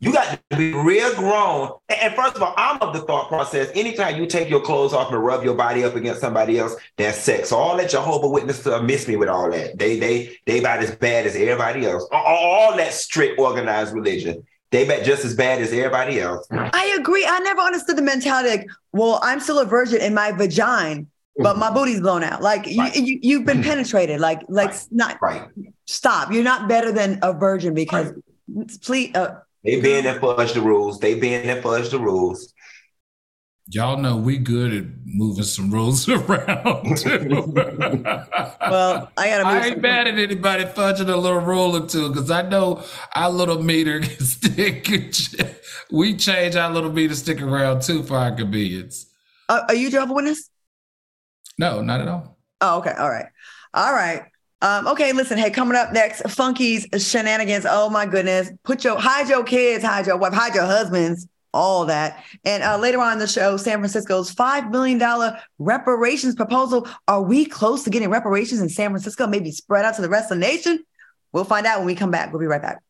[0.00, 1.72] You got to be real grown.
[1.88, 3.68] And first of all, I'm of the thought process.
[3.74, 7.18] Anytime you take your clothes off and rub your body up against somebody else, that's
[7.18, 7.48] sex.
[7.48, 9.76] So all that Jehovah Witness uh, miss me with all that.
[9.76, 12.06] They they they about as bad as everybody else.
[12.12, 14.46] All, all that strict organized religion.
[14.70, 16.46] They bet just as bad as everybody else.
[16.50, 17.26] I agree.
[17.26, 21.06] I never understood the mentality like, well, I'm still a virgin in my vagina,
[21.38, 22.42] but my booty's blown out.
[22.42, 22.94] Like right.
[22.94, 24.20] you, you have been penetrated.
[24.20, 24.86] Like like right.
[24.90, 25.48] not right.
[25.86, 26.32] Stop.
[26.32, 28.12] You're not better than a virgin because
[28.48, 28.80] right.
[28.82, 29.14] please.
[29.14, 30.98] Uh, they been there fudge the rules.
[31.00, 32.52] They been there fudge the rules.
[33.70, 37.52] Y'all know we good at moving some rules around too.
[37.54, 39.44] well, I gotta.
[39.46, 42.82] I ain't mad at anybody fudging a little rule or two because I know
[43.14, 44.88] our little meter can stick.
[45.90, 49.06] we change our little meter stick around too for our convenience.
[49.50, 50.50] Uh, are you Jehovah Witness?
[51.58, 52.38] No, not at all.
[52.60, 52.92] Oh, okay.
[52.98, 53.26] All right.
[53.74, 54.22] All right.
[54.60, 55.38] Um, okay, listen.
[55.38, 57.64] Hey, coming up next, Funky's shenanigans.
[57.68, 58.50] Oh my goodness!
[58.64, 62.24] Put your hide your kids, hide your wife, hide your husbands, all that.
[62.44, 66.88] And uh, later on in the show, San Francisco's five million dollar reparations proposal.
[67.06, 69.28] Are we close to getting reparations in San Francisco?
[69.28, 70.82] Maybe spread out to the rest of the nation.
[71.30, 72.32] We'll find out when we come back.
[72.32, 72.82] We'll be right back.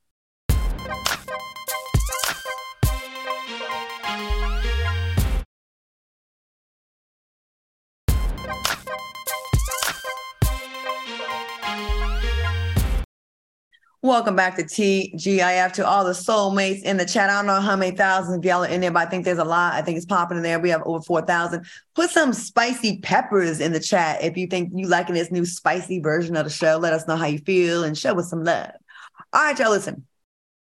[14.09, 17.29] Welcome back to TGIF to all the soulmates in the chat.
[17.29, 19.37] I don't know how many thousands of y'all are in there, but I think there's
[19.37, 19.75] a lot.
[19.75, 20.59] I think it's popping in there.
[20.59, 21.67] We have over 4,000.
[21.95, 26.01] Put some spicy peppers in the chat if you think you liking this new spicy
[26.01, 26.79] version of the show.
[26.79, 28.71] Let us know how you feel and show us some love.
[29.35, 30.07] All right, y'all, listen.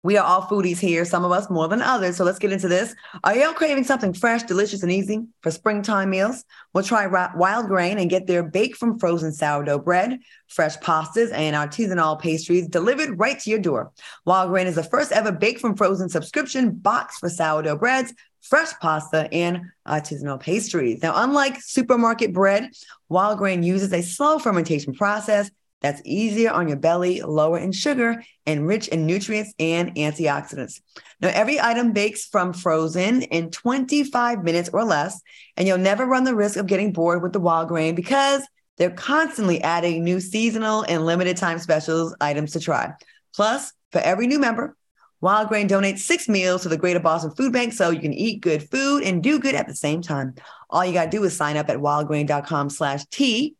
[0.04, 2.18] We are all foodies here, some of us more than others.
[2.18, 2.94] So let's get into this.
[3.24, 6.44] Are y'all craving something fresh, delicious, and easy for springtime meals?
[6.74, 11.56] We'll try wild grain and get their bake from frozen sourdough bread, fresh pastas, and
[11.56, 13.94] artisanal pastries delivered right to your door.
[14.26, 18.74] Wild grain is the first ever bake from frozen subscription box for sourdough breads, fresh
[18.82, 21.02] pasta, and artisanal pastries.
[21.02, 22.72] Now, unlike supermarket bread,
[23.08, 25.50] wild grain uses a slow fermentation process
[25.84, 30.82] that's easier on your belly, lower in sugar, and rich in nutrients and antioxidants.
[31.22, 35.22] Now, every item bakes from frozen in 25 minutes or less,
[35.58, 38.92] and you'll never run the risk of getting bored with the wild grain because they're
[38.92, 42.94] constantly adding new seasonal and limited time specials items to try.
[43.36, 44.76] Plus, for every new member,
[45.22, 48.42] Wild Grain donates six meals to the Greater Boston Food Bank so you can eat
[48.42, 50.36] good food and do good at the same time.
[50.70, 53.56] All you got to do is sign up at wildgrain.com slash T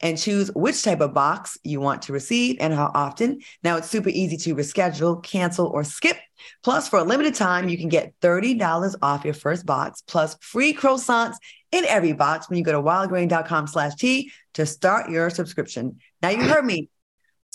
[0.00, 3.40] and choose which type of box you want to receive and how often.
[3.62, 6.16] Now it's super easy to reschedule, cancel, or skip.
[6.62, 10.74] Plus, for a limited time, you can get $30 off your first box plus free
[10.74, 11.36] croissants
[11.72, 15.98] in every box when you go to wildgrain.com slash T to start your subscription.
[16.22, 16.90] Now you heard me.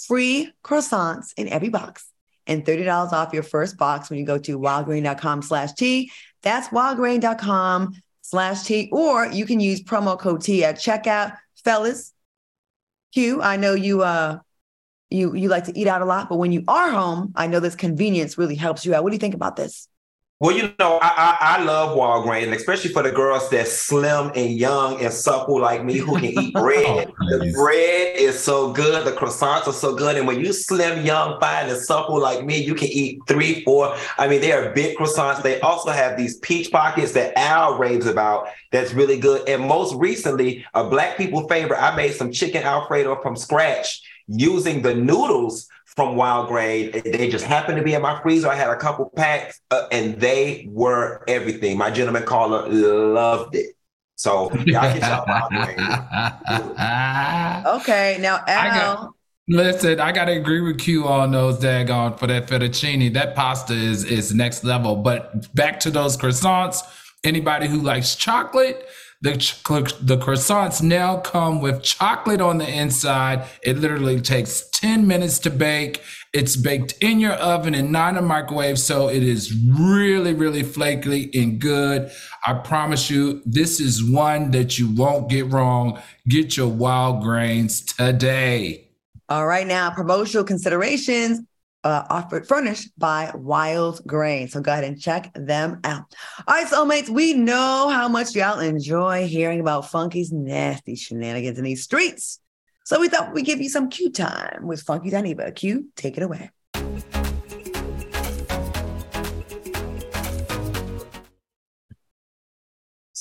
[0.07, 2.07] Free croissants in every box
[2.47, 6.11] and $30 off your first box when you go to wildgrain.com slash T.
[6.41, 12.13] That's wildgrain.com slash T, or you can use promo code T at checkout fellas,
[13.13, 14.39] Q, I know you uh
[15.09, 17.59] you you like to eat out a lot, but when you are home, I know
[17.59, 19.03] this convenience really helps you out.
[19.03, 19.87] What do you think about this?
[20.41, 24.31] Well, you know, I, I, I love Wild Grains, especially for the girls that's slim
[24.35, 27.13] and young and supple like me who can eat oh, bread.
[27.21, 29.05] oh, the bread is so good.
[29.05, 30.17] The croissants are so good.
[30.17, 33.95] And when you slim, young, fine, and supple like me, you can eat three, four.
[34.17, 35.43] I mean, they are big croissants.
[35.43, 38.47] They also have these peach pockets that Al raves about.
[38.71, 39.47] That's really good.
[39.47, 44.81] And most recently, a black people favorite, I made some chicken Alfredo from scratch using
[44.81, 46.91] the noodles from Wild Grain.
[46.91, 48.49] They just happened to be in my freezer.
[48.49, 51.77] I had a couple packs, uh, and they were everything.
[51.77, 53.75] My gentleman caller loved it.
[54.15, 55.79] So y'all get y'all Wild Grain.
[57.81, 59.15] okay, now Al.
[59.47, 63.13] Listen, I gotta agree with Q on those daggone for that fettuccine.
[63.13, 64.95] That pasta is is next level.
[64.95, 66.83] But back to those croissants.
[67.23, 68.87] Anybody who likes chocolate,
[69.21, 69.33] the,
[70.01, 73.45] the croissants now come with chocolate on the inside.
[73.61, 76.01] It literally takes 10 minutes to bake.
[76.33, 78.79] It's baked in your oven and not in a microwave.
[78.79, 82.09] So it is really, really flaky and good.
[82.45, 86.01] I promise you, this is one that you won't get wrong.
[86.27, 88.87] Get your wild grains today.
[89.29, 91.41] All right, now promotional considerations
[91.83, 94.47] uh, offered furnished by Wild Grain.
[94.47, 96.13] So go ahead and check them out.
[96.47, 101.63] All right, soulmates, we know how much y'all enjoy hearing about Funky's nasty shenanigans in
[101.63, 102.39] these streets.
[102.85, 105.55] So we thought we'd give you some Q time with Funky Dineva.
[105.55, 106.51] Q, take it away.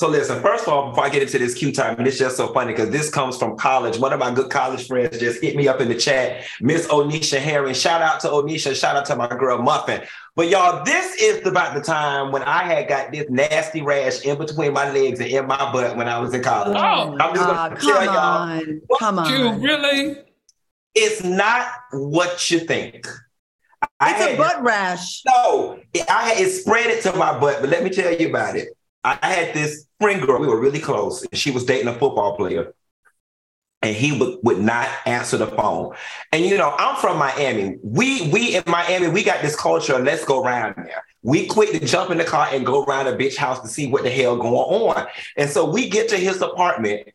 [0.01, 2.35] So listen, first of all, before I get into this Q time, and it's just
[2.39, 3.99] so funny because this comes from college.
[3.99, 7.39] One of my good college friends just hit me up in the chat, Miss Onisha
[7.39, 7.75] Herring.
[7.75, 8.75] Shout out to Onisha.
[8.75, 10.01] Shout out to my girl Muffin.
[10.37, 14.39] But y'all, this is about the time when I had got this nasty rash in
[14.39, 16.79] between my legs and in my butt when I was in college.
[16.79, 18.17] Oh, I'm just gonna uh, tell y'all.
[18.17, 18.81] On.
[18.99, 19.61] Come on.
[19.61, 20.17] Really?
[20.95, 23.07] It's not what you think.
[24.01, 25.21] I it's had, a butt rash.
[25.27, 25.79] No,
[26.09, 28.71] I had, it spread it to my butt, but let me tell you about it.
[29.05, 32.37] I had this friend girl, we were really close, and she was dating a football
[32.37, 32.75] player.
[33.83, 35.95] And he would, would not answer the phone.
[36.33, 37.79] And you know, I'm from Miami.
[37.83, 41.03] We we in Miami, we got this culture, let's go around there.
[41.23, 43.87] We quick to jump in the car and go around a bitch house to see
[43.87, 45.07] what the hell going on.
[45.39, 47.09] And so we get to his apartment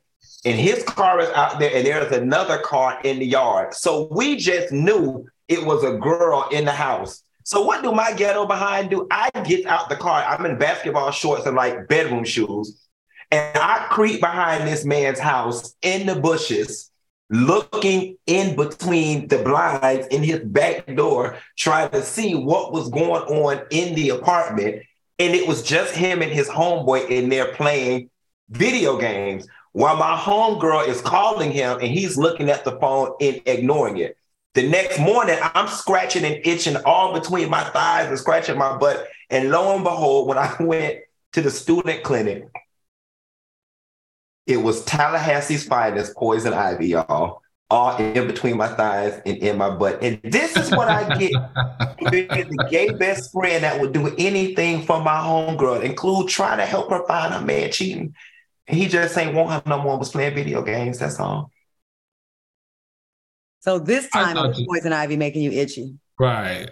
[0.43, 3.75] and his car is out there and there's another car in the yard.
[3.75, 7.23] So we just knew it was a girl in the house.
[7.45, 9.07] So what do my ghetto behind do?
[9.11, 10.23] I get out the car.
[10.23, 12.81] I'm in basketball shorts and like bedroom shoes.
[13.29, 16.89] And I creep behind this man's house in the bushes,
[17.29, 23.21] looking in between the blinds in his back door, trying to see what was going
[23.23, 24.81] on in the apartment.
[25.19, 28.09] And it was just him and his homeboy in there playing
[28.49, 33.39] video games while my homegirl is calling him and he's looking at the phone and
[33.45, 34.17] ignoring it.
[34.55, 39.05] The next morning, I'm scratching and itching all between my thighs and scratching my butt.
[39.29, 40.99] And lo and behold, when I went
[41.33, 42.47] to the student clinic,
[44.47, 49.71] it was Tallahassee's finest poison ivy, y'all, all in between my thighs and in my
[49.71, 50.01] butt.
[50.01, 51.33] And this is what I get
[51.99, 56.89] the gay best friend that would do anything for my homegirl, include trying to help
[56.91, 58.15] her find a man cheating.
[58.67, 60.99] And he just ain't want her no more, was playing video games.
[60.99, 61.51] That's all.
[63.65, 65.97] So this time it was poison ivy making you itchy.
[66.19, 66.69] Right.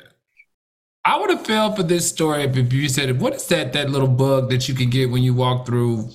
[1.03, 3.73] I would have felt for this story if you said, "What is that?
[3.73, 6.07] That little bug that you can get when you walk through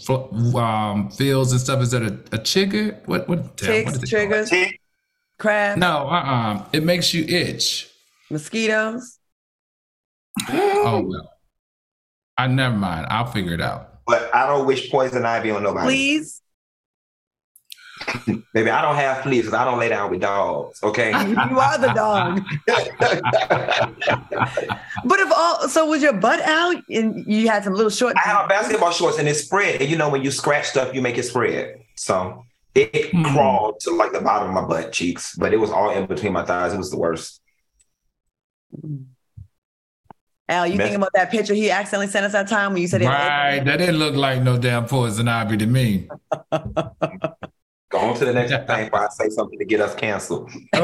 [0.57, 1.83] um, fields and stuff?
[1.83, 2.97] Is that a, a chigger?
[3.07, 3.29] What?
[3.29, 3.57] What?
[3.57, 4.53] Ticks, what triggers,
[5.41, 5.79] crab?
[5.79, 7.91] No, uh, uh It makes you itch.
[8.31, 9.19] Mosquitoes.
[10.49, 11.33] oh well.
[12.39, 13.09] I never mind.
[13.11, 14.05] I'll figure it out.
[14.07, 15.89] But I don't wish poison ivy on nobody.
[15.89, 16.41] Please.
[18.55, 20.83] Maybe I don't have fleas because I don't lay down with dogs.
[20.83, 22.43] Okay, you are the dog.
[25.05, 28.17] but if all, so was your butt out and you had some little short?
[28.17, 29.81] I have basketball shorts and it spread.
[29.81, 31.81] And you know when you scratch stuff, you make it spread.
[31.97, 32.45] So
[32.75, 33.33] it, it mm.
[33.33, 36.33] crawled to like the bottom of my butt cheeks, but it was all in between
[36.33, 36.73] my thighs.
[36.73, 37.41] It was the worst.
[40.51, 43.03] Al, you think about that picture he accidentally sent us that time when you said
[43.03, 43.07] it?
[43.07, 46.09] Right, that didn't look like no damn poison ivy to me.
[47.91, 50.51] Go on to the next thing before I say something to get us canceled.
[50.75, 50.83] All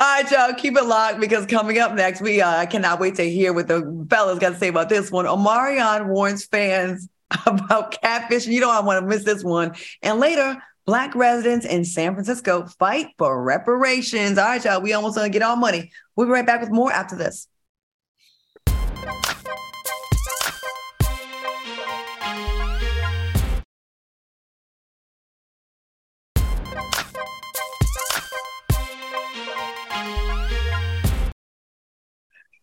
[0.00, 3.28] right, y'all, keep it locked because coming up next, we uh, I cannot wait to
[3.28, 5.24] hear what the fellas got to say about this one.
[5.24, 7.08] Omarion warns fans
[7.46, 8.52] about catfishing.
[8.52, 9.74] You don't want to miss this one.
[10.02, 14.38] And later, Black residents in San Francisco fight for reparations.
[14.38, 15.92] All right, y'all, we almost gonna get our money.
[16.16, 17.46] We'll be right back with more after this.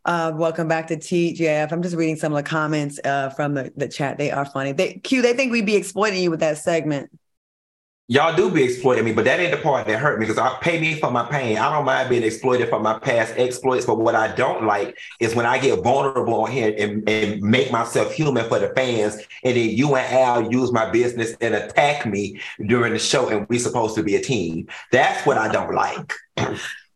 [0.07, 1.69] Uh, welcome back to TGF.
[1.69, 4.17] I'm just reading some of the comments uh, from the, the chat.
[4.17, 4.71] They are funny.
[4.71, 7.11] They Q, they think we'd be exploiting you with that segment.
[8.07, 10.57] Y'all do be exploiting me, but that ain't the part that hurt me because I
[10.61, 11.57] pay me for my pain.
[11.57, 15.35] I don't mind being exploited for my past exploits, but what I don't like is
[15.35, 19.57] when I get vulnerable on here and, and make myself human for the fans, and
[19.57, 23.59] then you and Al use my business and attack me during the show, and we
[23.59, 24.69] supposed to be a team.
[24.93, 26.13] That's what I don't like.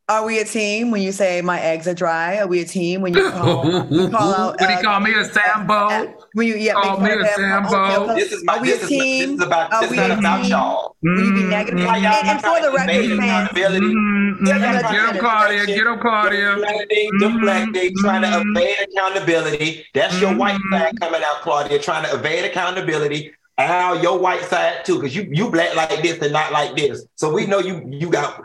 [0.10, 2.40] Are we a team when you say my eggs are dry?
[2.40, 4.60] Are we a team when you call, you call out?
[4.60, 6.14] Would he call me a Sambo?
[6.34, 7.28] When you yeah, Call me a of?
[7.28, 8.12] Sambo.
[8.12, 9.30] Okay, This is my Are we this a is, team?
[9.30, 10.52] this is about Are this we is not a about team?
[10.52, 10.96] y'all.
[11.02, 11.36] Will you Mm-hmm.
[11.36, 11.86] be negative?
[11.86, 13.50] Why y'all And, and for the record, fans.
[13.52, 14.46] Mm-hmm.
[14.46, 15.66] Yeah, y'all Get trying him, Claudia.
[15.66, 16.56] Get him, Claudia.
[17.20, 18.58] Them black day, them trying to Mm-hmm.
[18.58, 19.86] evade accountability.
[19.94, 23.32] That's your white side coming out, Claudia, trying to evade accountability.
[23.58, 27.06] Al, your white side too, because you you black like this and not like this.
[27.16, 28.42] So we know you you got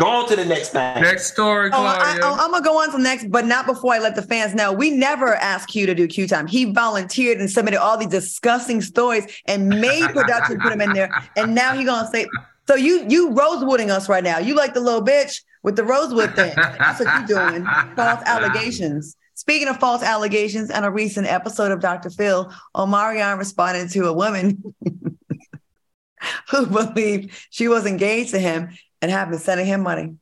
[0.00, 1.02] go on to the next thing.
[1.02, 2.20] Next story, Oh, I, Claudia.
[2.24, 4.54] Oh, am gonna go on to the next, but not before I let the fans
[4.54, 4.72] know.
[4.72, 6.46] We never asked Q to do Q time.
[6.46, 11.10] He volunteered and submitted all these disgusting stories and made production put them in there.
[11.36, 12.26] And now he gonna say,
[12.66, 14.38] so you you rosewooding us right now.
[14.38, 16.54] You like the little bitch with the rosewood thing.
[16.56, 17.66] That's what you're doing.
[17.94, 19.16] False allegations.
[19.34, 22.10] Speaking of false allegations, in a recent episode of Dr.
[22.10, 24.62] Phil, Omarion responded to a woman
[26.50, 28.70] who believed she was engaged to him
[29.02, 30.16] and have been sending him money.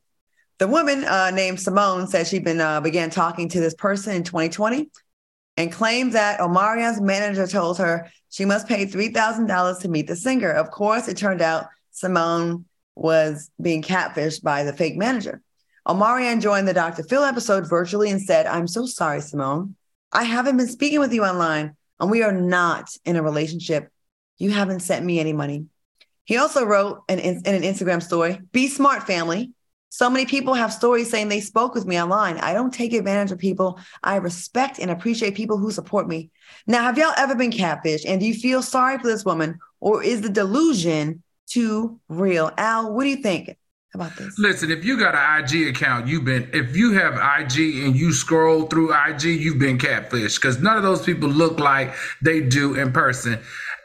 [0.59, 4.23] The woman uh, named Simone said she'd been uh, began talking to this person in
[4.23, 4.89] 2020
[5.55, 10.51] and claims that Omarion's manager told her she must pay $3,000 to meet the singer.
[10.51, 12.65] Of course, it turned out Simone
[12.95, 15.41] was being catfished by the fake manager.
[15.87, 17.03] Omarion joined the Dr.
[17.03, 19.75] Phil episode virtually and said, I'm so sorry, Simone.
[20.11, 23.89] I haven't been speaking with you online, and we are not in a relationship.
[24.37, 25.65] You haven't sent me any money.
[26.29, 29.51] He also wrote in, in, an Instagram story, Be smart, family.
[29.89, 32.37] So many people have stories saying they spoke with me online.
[32.37, 33.79] I don't take advantage of people.
[34.03, 36.29] I respect and appreciate people who support me.
[36.67, 38.03] Now, have y'all ever been catfished?
[38.07, 42.51] And do you feel sorry for this woman, or is the delusion too real?
[42.59, 43.57] Al, what do you think
[43.95, 44.37] about this?
[44.37, 48.13] Listen, if you got an IG account, you've been, if you have IG and you
[48.13, 52.75] scroll through IG, you've been catfished because none of those people look like they do
[52.75, 53.39] in person.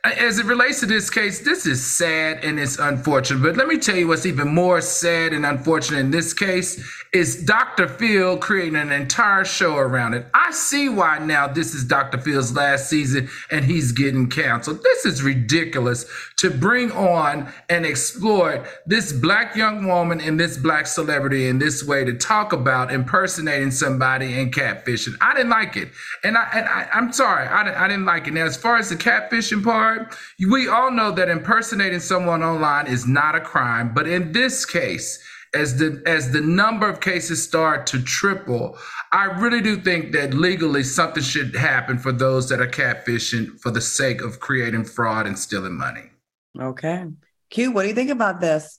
[0.04, 3.42] As it relates to this case, this is sad and it's unfortunate.
[3.42, 6.78] But let me tell you what's even more sad and unfortunate in this case
[7.14, 7.88] is Dr.
[7.88, 10.26] Phil creating an entire show around it.
[10.34, 12.18] I see why now this is Dr.
[12.18, 14.82] Phil's last season and he's getting canceled.
[14.82, 16.04] This is ridiculous
[16.44, 21.82] to bring on and exploit this black young woman and this black celebrity in this
[21.82, 25.14] way to talk about impersonating somebody and catfishing.
[25.22, 25.88] I didn't like it.
[26.22, 28.34] And I and I, I'm sorry, I, I didn't like it.
[28.34, 33.06] Now, as far as the catfishing part, we all know that impersonating someone online is
[33.06, 33.94] not a crime.
[33.94, 35.18] But in this case,
[35.54, 38.76] as the as the number of cases start to triple,
[39.12, 43.70] I really do think that legally something should happen for those that are catfishing for
[43.70, 46.10] the sake of creating fraud and stealing money.
[46.58, 47.06] Okay.
[47.50, 48.78] Q, what do you think about this?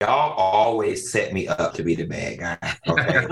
[0.00, 2.76] Y'all always set me up to be the bad guy.
[2.86, 3.26] Okay.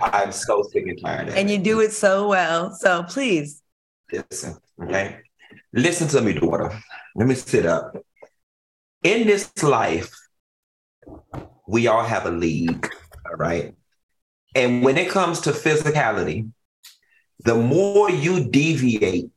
[0.02, 1.38] I'm so sick and tired of it.
[1.38, 2.72] And you do it so well.
[2.72, 3.62] So please.
[4.12, 5.18] Listen, okay?
[5.72, 6.70] Listen to me, daughter.
[7.14, 7.96] Let me sit up.
[9.02, 10.10] In this life,
[11.66, 12.90] we all have a league,
[13.26, 13.74] all right?
[14.54, 16.50] And when it comes to physicality,
[17.40, 19.30] the more you deviate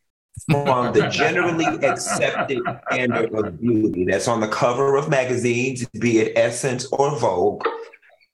[0.46, 2.62] from the generally accepted
[2.92, 7.64] standard of beauty that's on the cover of magazines, be it Essence or Vogue,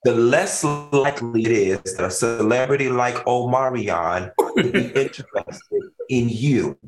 [0.04, 6.78] the less likely it is that a celebrity like Omarion would be interested in you.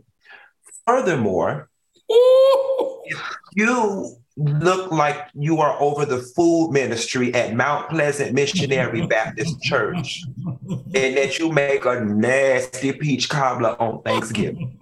[0.87, 1.71] Furthermore,
[2.09, 3.23] if
[3.55, 10.23] you look like you are over the food ministry at Mount Pleasant Missionary Baptist Church
[10.69, 14.77] and that you make a nasty peach cobbler on Thanksgiving.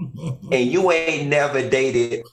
[0.51, 2.25] And you ain't never dated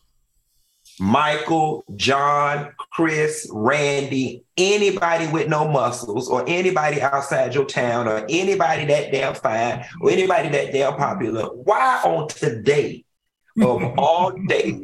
[0.99, 8.85] Michael, John, Chris, Randy, anybody with no muscles, or anybody outside your town, or anybody
[8.85, 13.03] that damn fine, or anybody that damn popular, why on today
[13.61, 14.81] of all days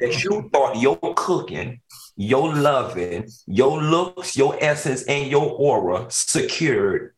[0.00, 1.80] that you thought your cooking,
[2.16, 7.14] your loving, your looks, your essence, and your aura secured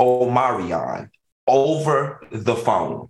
[0.00, 1.10] Omarion
[1.46, 3.08] over the phone?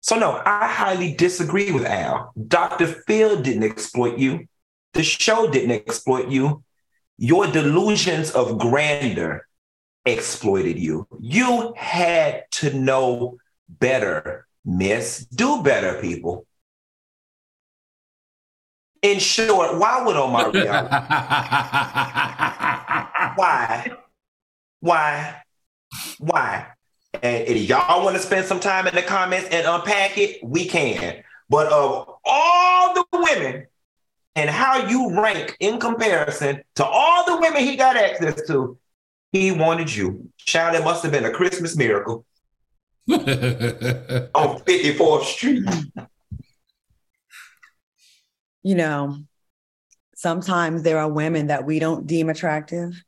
[0.00, 2.32] So, no, I highly disagree with Al.
[2.48, 2.86] Dr.
[2.86, 4.46] Phil didn't exploit you.
[4.92, 6.62] The show didn't exploit you.
[7.16, 9.46] Your delusions of grandeur
[10.04, 11.06] exploited you.
[11.20, 13.38] You had to know
[13.68, 15.26] better, miss.
[15.26, 16.46] Do better, people.
[19.02, 20.90] In short, why would Omar Omarion?
[23.36, 23.92] why?
[24.80, 25.42] Why?
[26.18, 26.66] Why?
[27.22, 30.66] And if y'all want to spend some time in the comments and unpack it, we
[30.66, 31.22] can.
[31.50, 33.66] But of all the women
[34.34, 38.78] and how you rank in comparison to all the women he got access to,
[39.32, 40.30] he wanted you.
[40.38, 42.24] Child, it must have been a Christmas miracle
[43.10, 45.64] on 54th Street.
[48.62, 49.18] You know,
[50.14, 53.02] sometimes there are women that we don't deem attractive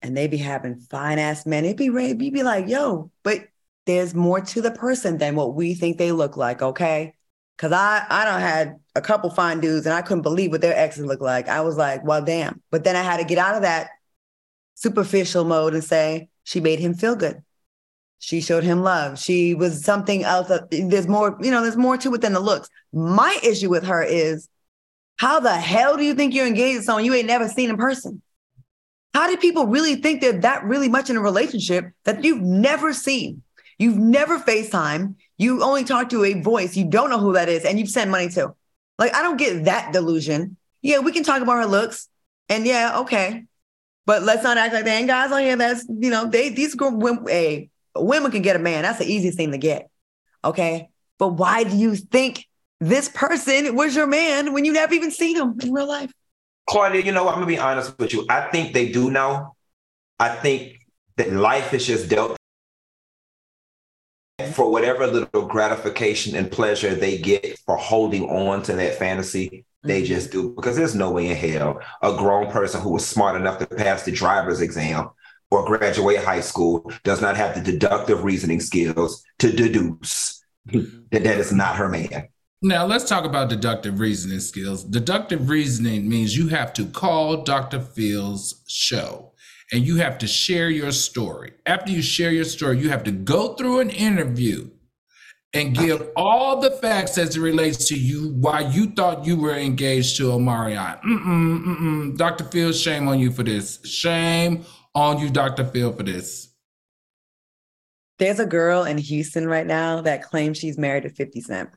[0.00, 1.64] and they be having fine ass men.
[1.64, 3.48] It'd be you'd be like, yo, but
[3.86, 7.14] there's more to the person than what we think they look like, okay?
[7.58, 10.76] Cause I I don't had a couple fine dudes and I couldn't believe what their
[10.76, 11.48] exes looked like.
[11.48, 12.62] I was like, well, damn.
[12.70, 13.90] But then I had to get out of that
[14.74, 17.42] superficial mode and say she made him feel good.
[18.18, 19.18] She showed him love.
[19.18, 20.50] She was something else.
[20.70, 22.68] There's more, you know, there's more to it than the looks.
[22.92, 24.48] My issue with her is
[25.16, 27.76] how the hell do you think you're engaged to someone you ain't never seen in
[27.76, 28.22] person?
[29.14, 32.92] How do people really think they're that really much in a relationship that you've never
[32.92, 33.42] seen?
[33.78, 35.14] You've never FaceTime.
[35.38, 36.76] You only talk to a voice.
[36.76, 38.54] You don't know who that is, and you've sent money to.
[38.98, 40.56] Like, I don't get that delusion.
[40.82, 42.08] Yeah, we can talk about her looks.
[42.48, 43.44] And yeah, okay.
[44.06, 45.56] But let's not act like they ain't guys on here.
[45.56, 47.68] That's, you know, they these girl, women, a
[48.04, 48.82] women can get a man.
[48.82, 49.88] That's the easiest thing to get.
[50.44, 50.88] Okay.
[51.18, 52.46] But why do you think
[52.80, 56.12] this person was your man when you never even seen him in real life?
[56.68, 57.28] Claudia, you know?
[57.28, 58.26] I'm gonna be honest with you.
[58.28, 59.54] I think they do know.
[60.18, 60.80] I think
[61.16, 62.36] that life is just dealt
[64.52, 69.64] for whatever little gratification and pleasure they get for holding on to that fantasy.
[69.82, 70.06] They mm-hmm.
[70.06, 73.58] just do because there's no way in hell a grown person who was smart enough
[73.58, 75.10] to pass the driver's exam
[75.50, 81.38] or graduate high school does not have the deductive reasoning skills to deduce that that
[81.38, 82.28] is not her man.
[82.62, 84.82] Now, let's talk about deductive reasoning skills.
[84.82, 87.80] Deductive reasoning means you have to call Dr.
[87.80, 89.32] Phil's show
[89.72, 91.52] and you have to share your story.
[91.66, 94.70] After you share your story, you have to go through an interview
[95.54, 99.54] and give all the facts as it relates to you why you thought you were
[99.54, 101.00] engaged to Omarion.
[101.02, 102.16] Mm-mm, mm-mm.
[102.16, 102.44] Dr.
[102.44, 103.80] Phil, shame on you for this.
[103.84, 104.64] Shame
[104.96, 105.64] on you, Dr.
[105.64, 106.48] Phil, for this.
[108.18, 111.68] There's a girl in Houston right now that claims she's married to 50 Cent.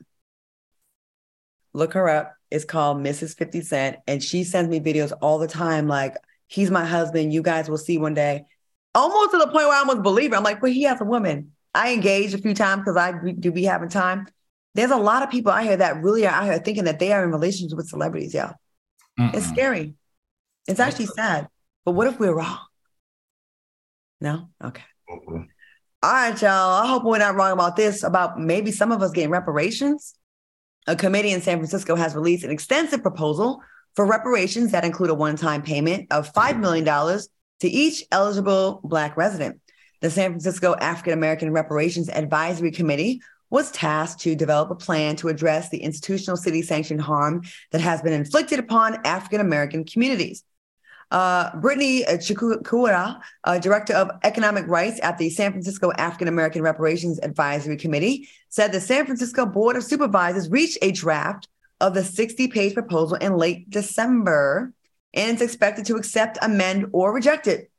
[1.74, 2.34] Look her up.
[2.50, 3.36] It's called Mrs.
[3.36, 3.96] 50 Cent.
[4.06, 6.16] And she sends me videos all the time like,
[6.46, 7.32] he's my husband.
[7.34, 8.46] You guys will see one day.
[8.94, 10.36] Almost to the point where I almost believe it.
[10.36, 11.52] I'm like, well, he has a woman.
[11.74, 14.26] I engaged a few times because I do be having time.
[14.74, 17.12] There's a lot of people out here that really are out here thinking that they
[17.12, 18.54] are in relationships with celebrities, Yeah,
[19.18, 19.94] It's scary.
[20.66, 21.48] It's actually sad.
[21.84, 22.58] But what if we're wrong?
[24.20, 24.48] No?
[24.62, 24.82] Okay.
[25.08, 25.42] Mm-hmm.
[26.02, 26.82] All right, y'all.
[26.82, 30.14] I hope we're not wrong about this, about maybe some of us getting reparations.
[30.86, 33.62] A committee in San Francisco has released an extensive proposal
[33.94, 39.16] for reparations that include a one time payment of $5 million to each eligible Black
[39.16, 39.60] resident.
[40.00, 45.28] The San Francisco African American Reparations Advisory Committee was tasked to develop a plan to
[45.28, 47.42] address the institutional city sanctioned harm
[47.72, 50.44] that has been inflicted upon African American communities.
[51.10, 57.18] Uh, Brittany Chukwuka, uh, Director of Economic Rights at the San Francisco African American Reparations
[57.20, 61.48] Advisory Committee, said the San Francisco Board of Supervisors reached a draft
[61.80, 64.72] of the 60 page proposal in late December
[65.14, 67.70] and is expected to accept, amend, or reject it.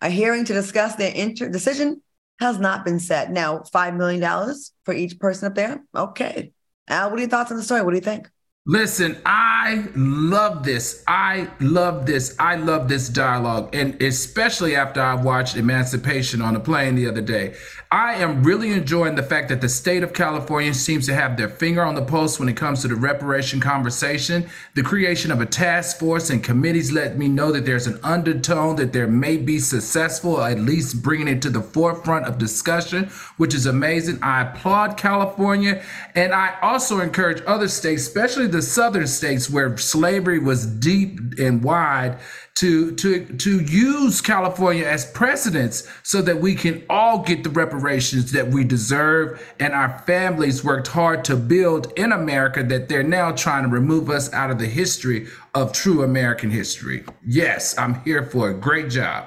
[0.00, 2.02] A hearing to discuss their inter- decision
[2.38, 3.32] has not been set.
[3.32, 5.82] Now, $5 million for each person up there.
[5.94, 6.52] Okay.
[6.86, 7.82] Al, what are your thoughts on the story?
[7.82, 8.28] What do you think?
[8.68, 11.04] Listen, I love this.
[11.06, 12.34] I love this.
[12.40, 13.72] I love this dialogue.
[13.72, 17.54] And especially after I watched Emancipation on a plane the other day.
[17.96, 21.48] I am really enjoying the fact that the state of California seems to have their
[21.48, 24.50] finger on the pulse when it comes to the reparation conversation.
[24.74, 28.76] The creation of a task force and committees let me know that there's an undertone
[28.76, 33.04] that there may be successful, at least bringing it to the forefront of discussion,
[33.38, 34.18] which is amazing.
[34.22, 35.82] I applaud California.
[36.14, 41.64] And I also encourage other states, especially the southern states where slavery was deep and
[41.64, 42.18] wide,
[42.56, 48.32] to to to use California as precedents so that we can all get the reparations
[48.32, 53.30] that we deserve and our families worked hard to build in America that they're now
[53.30, 57.04] trying to remove us out of the history of true American history.
[57.26, 59.26] Yes, I'm here for a great job.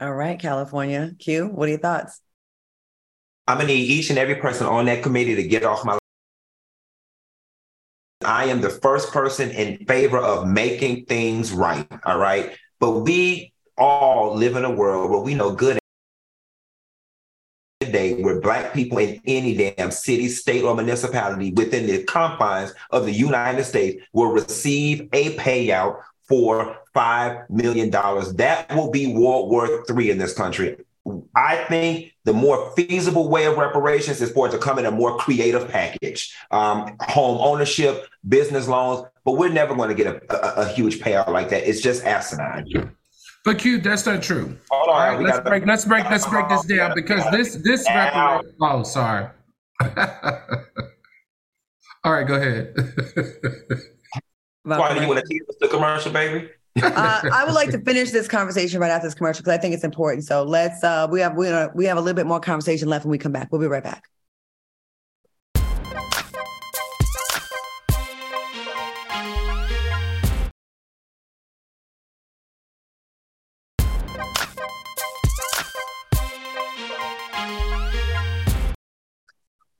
[0.00, 1.12] All right, California.
[1.18, 2.20] Q, what are your thoughts?
[3.46, 5.99] I'm gonna need each and every person on that committee to get off my
[8.30, 11.86] I am the first person in favor of making things right.
[12.04, 12.56] All right.
[12.78, 15.80] But we all live in a world where we know good
[17.80, 23.04] day where black people in any damn city, state, or municipality within the confines of
[23.04, 27.90] the United States will receive a payout for $5 million.
[27.90, 30.76] That will be World War III in this country.
[31.34, 34.90] I think the more feasible way of reparations is for it to come in a
[34.90, 39.06] more creative package, um, home ownership, business loans.
[39.24, 41.68] But we're never going to get a, a, a, huge payout like that.
[41.68, 42.94] It's just asinine.
[43.44, 44.58] But Q, that's not true.
[44.70, 45.66] Hold on, All right, let's break.
[45.66, 46.04] Let's break.
[46.10, 48.54] Let's break this down because this this reparation.
[48.60, 49.28] Oh, sorry.
[52.04, 52.74] All right, go ahead.
[54.62, 56.50] Why do you want to tease us the commercial, baby?
[56.82, 59.74] Uh, I would like to finish this conversation right after this commercial because I think
[59.74, 60.24] it's important.
[60.24, 63.04] So let's uh, we have we, uh, we have a little bit more conversation left
[63.04, 63.48] when we come back.
[63.50, 64.04] We'll be right back.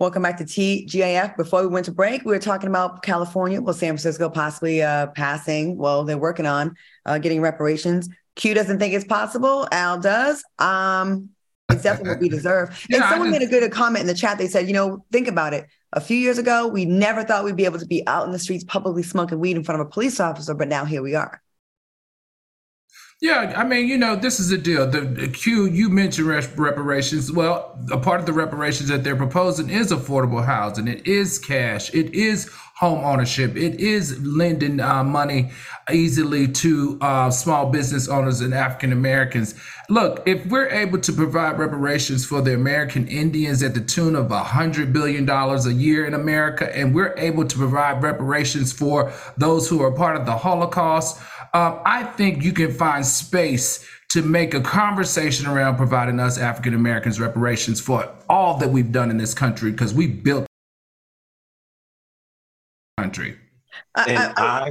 [0.01, 1.37] Welcome back to TGIF.
[1.37, 5.09] Before we went to break, we were talking about California, well, San Francisco possibly uh,
[5.09, 5.77] passing.
[5.77, 6.75] Well, they're working on
[7.05, 8.09] uh, getting reparations.
[8.35, 9.69] Q doesn't think it's possible.
[9.71, 10.43] Al does.
[10.59, 11.29] Um,
[11.69, 12.71] it's definitely what we deserve.
[12.91, 14.39] And yeah, someone made a good comment in the chat.
[14.39, 15.67] They said, you know, think about it.
[15.93, 18.39] A few years ago, we never thought we'd be able to be out in the
[18.39, 21.43] streets publicly smoking weed in front of a police officer, but now here we are.
[23.23, 24.91] Yeah, I mean, you know, this is the deal.
[24.91, 27.31] The, the Q, you mentioned reparations.
[27.31, 30.89] Well, a part of the reparations that they're proposing is affordable housing.
[30.89, 31.93] It is cash.
[31.93, 33.57] It is home ownership.
[33.57, 35.51] It is lending uh, money
[35.93, 39.55] easily to uh, small business owners and African Americans.
[39.91, 44.29] Look, if we're able to provide reparations for the American Indians at the tune of
[44.29, 49.83] $100 billion a year in America, and we're able to provide reparations for those who
[49.83, 51.21] are part of the Holocaust,
[51.53, 56.75] um, I think you can find space to make a conversation around providing us African
[56.75, 60.47] Americans reparations for all that we've done in this country because we built
[62.99, 63.37] country.
[63.95, 64.71] And I, I, I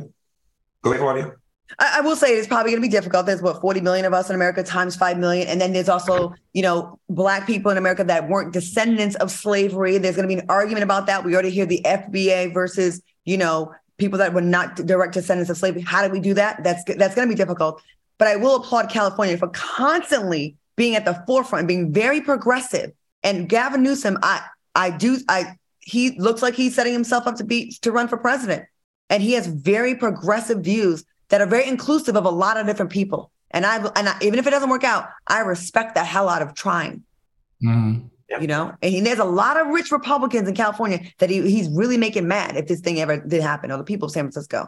[0.84, 1.32] go ahead, Claudia.
[1.78, 3.26] I, I will say it's probably going to be difficult.
[3.26, 5.48] There's what 40 million of us in America times 5 million.
[5.48, 9.98] And then there's also, you know, black people in America that weren't descendants of slavery.
[9.98, 11.24] There's going to be an argument about that.
[11.24, 15.58] We already hear the FBA versus, you know, people that were not direct descendants of
[15.58, 15.82] slavery.
[15.82, 16.64] How do we do that?
[16.64, 17.82] That's that's going to be difficult.
[18.18, 22.92] But I will applaud California for constantly being at the forefront, being very progressive.
[23.24, 24.42] And Gavin Newsom, I
[24.76, 28.18] I do I he looks like he's setting himself up to be to run for
[28.18, 28.66] president,
[29.10, 32.92] and he has very progressive views that are very inclusive of a lot of different
[32.92, 33.32] people.
[33.52, 36.42] And I and I, even if it doesn't work out, I respect the hell out
[36.42, 37.04] of trying.
[37.64, 38.08] Mm-hmm.
[38.40, 41.68] You know, and he, there's a lot of rich Republicans in California that he, he's
[41.70, 44.68] really making mad if this thing ever did happen, or the people of San Francisco.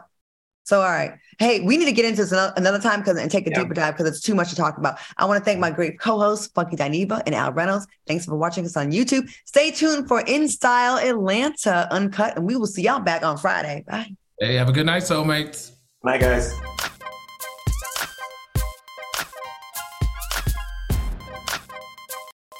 [0.64, 1.14] So, all right.
[1.38, 3.60] Hey, we need to get into this another time because and take a yeah.
[3.60, 4.98] deeper dive because it's too much to talk about.
[5.16, 5.76] I want to thank my mm-hmm.
[5.76, 7.86] great co-hosts, Funky Dineva and Al Reynolds.
[8.06, 9.28] Thanks for watching us on YouTube.
[9.44, 13.84] Stay tuned for In Style Atlanta Uncut, and we will see y'all back on Friday.
[13.88, 14.14] Bye.
[14.38, 15.72] Hey, have a good night, soulmates.
[16.04, 16.52] Night, guys.